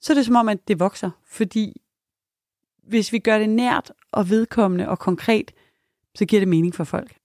så 0.00 0.12
er 0.12 0.14
det 0.14 0.26
som 0.26 0.36
om, 0.36 0.48
at 0.48 0.68
det 0.68 0.80
vokser. 0.80 1.10
Fordi 1.26 1.80
hvis 2.88 3.12
vi 3.12 3.18
gør 3.18 3.38
det 3.38 3.48
nært 3.48 3.92
og 4.12 4.30
vedkommende 4.30 4.88
og 4.88 4.98
konkret, 4.98 5.52
så 6.14 6.24
giver 6.26 6.40
det 6.40 6.48
mening 6.48 6.74
for 6.74 6.84
folk. 6.84 7.16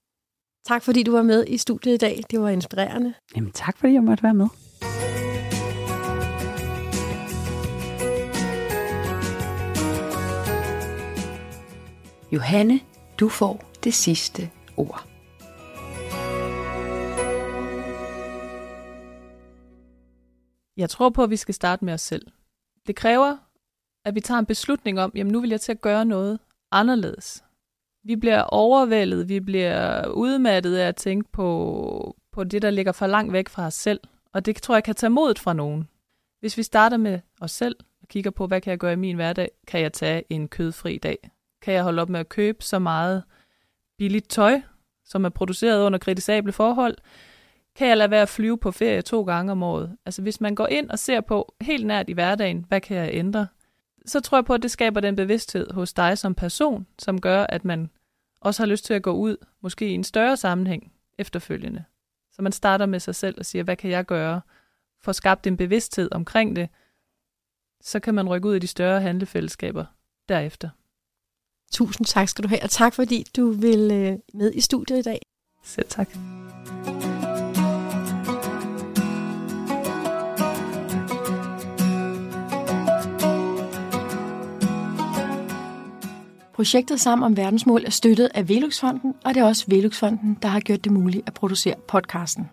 Tak 0.66 0.82
fordi 0.82 1.02
du 1.02 1.12
var 1.12 1.22
med 1.22 1.44
i 1.48 1.56
studiet 1.56 1.94
i 1.94 1.96
dag. 1.96 2.24
Det 2.30 2.40
var 2.40 2.48
inspirerende. 2.48 3.14
Jamen 3.36 3.52
tak 3.52 3.78
fordi 3.78 3.92
jeg 3.92 4.02
måtte 4.02 4.22
være 4.22 4.34
med. 4.34 4.46
Johanne, 12.32 12.80
du 13.20 13.28
får 13.28 13.70
det 13.84 13.94
sidste 13.94 14.50
ord. 14.76 15.08
Jeg 20.76 20.90
tror 20.90 21.10
på, 21.10 21.22
at 21.22 21.30
vi 21.30 21.36
skal 21.36 21.54
starte 21.54 21.84
med 21.84 21.92
os 21.94 22.00
selv. 22.00 22.26
Det 22.86 22.96
kræver, 22.96 23.36
at 24.04 24.14
vi 24.14 24.20
tager 24.20 24.38
en 24.38 24.46
beslutning 24.46 25.00
om, 25.00 25.12
jamen 25.14 25.32
nu 25.32 25.40
vil 25.40 25.50
jeg 25.50 25.60
til 25.60 25.72
at 25.72 25.80
gøre 25.80 26.04
noget 26.04 26.38
anderledes. 26.72 27.44
Vi 28.04 28.16
bliver 28.16 28.42
overvældet, 28.42 29.28
vi 29.28 29.40
bliver 29.40 30.06
udmattet 30.06 30.76
af 30.76 30.88
at 30.88 30.96
tænke 30.96 31.32
på, 31.32 32.16
på 32.32 32.44
det, 32.44 32.62
der 32.62 32.70
ligger 32.70 32.92
for 32.92 33.06
langt 33.06 33.32
væk 33.32 33.48
fra 33.48 33.66
os 33.66 33.74
selv. 33.74 34.00
Og 34.32 34.46
det 34.46 34.56
tror 34.56 34.74
jeg 34.74 34.84
kan 34.84 34.94
tage 34.94 35.10
modet 35.10 35.38
fra 35.38 35.52
nogen. 35.52 35.88
Hvis 36.40 36.56
vi 36.56 36.62
starter 36.62 36.96
med 36.96 37.20
os 37.40 37.50
selv 37.50 37.76
og 38.02 38.08
kigger 38.08 38.30
på, 38.30 38.46
hvad 38.46 38.60
kan 38.60 38.70
jeg 38.70 38.78
gøre 38.78 38.92
i 38.92 38.96
min 38.96 39.16
hverdag, 39.16 39.50
kan 39.66 39.80
jeg 39.80 39.92
tage 39.92 40.24
en 40.30 40.48
kødfri 40.48 40.98
dag? 40.98 41.30
Kan 41.64 41.74
jeg 41.74 41.82
holde 41.82 42.02
op 42.02 42.08
med 42.08 42.20
at 42.20 42.28
købe 42.28 42.64
så 42.64 42.78
meget 42.78 43.22
billigt 43.98 44.28
tøj, 44.28 44.60
som 45.04 45.24
er 45.24 45.28
produceret 45.28 45.82
under 45.86 45.98
kritisable 45.98 46.52
forhold? 46.52 46.96
Kan 47.74 47.88
jeg 47.88 47.96
lade 47.96 48.10
være 48.10 48.22
at 48.22 48.28
flyve 48.28 48.58
på 48.58 48.70
ferie 48.70 49.02
to 49.02 49.22
gange 49.22 49.52
om 49.52 49.62
året? 49.62 49.96
Altså 50.06 50.22
hvis 50.22 50.40
man 50.40 50.54
går 50.54 50.66
ind 50.66 50.90
og 50.90 50.98
ser 50.98 51.20
på 51.20 51.54
helt 51.60 51.86
nært 51.86 52.08
i 52.08 52.12
hverdagen, 52.12 52.64
hvad 52.68 52.80
kan 52.80 52.96
jeg 52.96 53.10
ændre? 53.12 53.46
Så 54.06 54.20
tror 54.20 54.38
jeg 54.38 54.44
på, 54.44 54.54
at 54.54 54.62
det 54.62 54.70
skaber 54.70 55.00
den 55.00 55.16
bevidsthed 55.16 55.70
hos 55.72 55.92
dig 55.92 56.18
som 56.18 56.34
person, 56.34 56.86
som 56.98 57.20
gør, 57.20 57.46
at 57.48 57.64
man 57.64 57.90
også 58.40 58.62
har 58.62 58.66
lyst 58.66 58.84
til 58.84 58.94
at 58.94 59.02
gå 59.02 59.12
ud, 59.12 59.36
måske 59.60 59.88
i 59.88 59.94
en 59.94 60.04
større 60.04 60.36
sammenhæng 60.36 60.92
efterfølgende. 61.18 61.84
Så 62.32 62.42
man 62.42 62.52
starter 62.52 62.86
med 62.86 63.00
sig 63.00 63.14
selv 63.14 63.34
og 63.38 63.46
siger, 63.46 63.62
hvad 63.62 63.76
kan 63.76 63.90
jeg 63.90 64.04
gøre 64.04 64.40
for 65.00 65.10
at 65.10 65.16
skabe 65.16 65.46
en 65.46 65.56
bevidsthed 65.56 66.08
omkring 66.12 66.56
det, 66.56 66.68
så 67.80 68.00
kan 68.00 68.14
man 68.14 68.28
rykke 68.28 68.48
ud 68.48 68.54
i 68.54 68.58
de 68.58 68.66
større 68.66 69.00
handlefællesskaber 69.00 69.84
derefter. 70.28 70.68
Tusind 71.74 72.06
tak 72.06 72.28
skal 72.28 72.42
du 72.42 72.48
have, 72.48 72.62
og 72.62 72.70
tak 72.70 72.94
fordi 72.94 73.24
du 73.36 73.50
vil 73.50 73.90
øh, 73.92 74.18
med 74.34 74.52
i 74.54 74.60
studiet 74.60 74.98
i 74.98 75.02
dag. 75.02 75.18
Selv 75.64 75.86
tak. 75.88 76.08
Projektet 86.54 87.00
Sammen 87.00 87.26
om 87.26 87.36
verdensmål 87.36 87.84
er 87.84 87.90
støttet 87.90 88.28
af 88.34 88.48
Veluxfonden, 88.48 89.14
og 89.24 89.34
det 89.34 89.40
er 89.40 89.44
også 89.44 89.64
Veluxfonden, 89.68 90.38
der 90.42 90.48
har 90.48 90.60
gjort 90.60 90.84
det 90.84 90.92
muligt 90.92 91.26
at 91.26 91.34
producere 91.34 91.74
podcasten. 91.88 92.48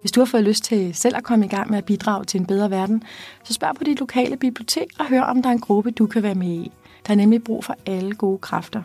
Hvis 0.00 0.12
du 0.12 0.20
har 0.20 0.24
fået 0.24 0.44
lyst 0.44 0.64
til 0.64 0.94
selv 0.94 1.16
at 1.16 1.24
komme 1.24 1.44
i 1.44 1.48
gang 1.48 1.70
med 1.70 1.78
at 1.78 1.84
bidrage 1.84 2.24
til 2.24 2.40
en 2.40 2.46
bedre 2.46 2.70
verden, 2.70 3.02
så 3.44 3.52
spørg 3.52 3.74
på 3.76 3.84
dit 3.84 3.98
lokale 3.98 4.36
bibliotek 4.36 4.88
og 4.98 5.06
hør, 5.06 5.22
om 5.22 5.42
der 5.42 5.48
er 5.48 5.52
en 5.52 5.60
gruppe, 5.60 5.90
du 5.90 6.06
kan 6.06 6.22
være 6.22 6.34
med 6.34 6.48
i. 6.48 6.72
Der 7.06 7.12
er 7.12 7.16
nemlig 7.16 7.44
brug 7.44 7.64
for 7.64 7.76
alle 7.86 8.14
gode 8.14 8.38
kræfter. 8.38 8.82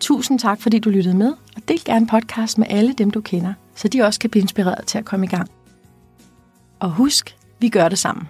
Tusind 0.00 0.38
tak, 0.38 0.60
fordi 0.60 0.78
du 0.78 0.90
lyttede 0.90 1.16
med, 1.16 1.32
og 1.56 1.68
del 1.68 1.84
gerne 1.84 2.06
podcast 2.06 2.58
med 2.58 2.66
alle 2.70 2.92
dem, 2.92 3.10
du 3.10 3.20
kender, 3.20 3.54
så 3.74 3.88
de 3.88 4.02
også 4.02 4.20
kan 4.20 4.30
blive 4.30 4.42
inspireret 4.42 4.86
til 4.86 4.98
at 4.98 5.04
komme 5.04 5.26
i 5.26 5.28
gang. 5.28 5.48
Og 6.80 6.90
husk, 6.90 7.36
vi 7.60 7.68
gør 7.68 7.88
det 7.88 7.98
sammen. 7.98 8.28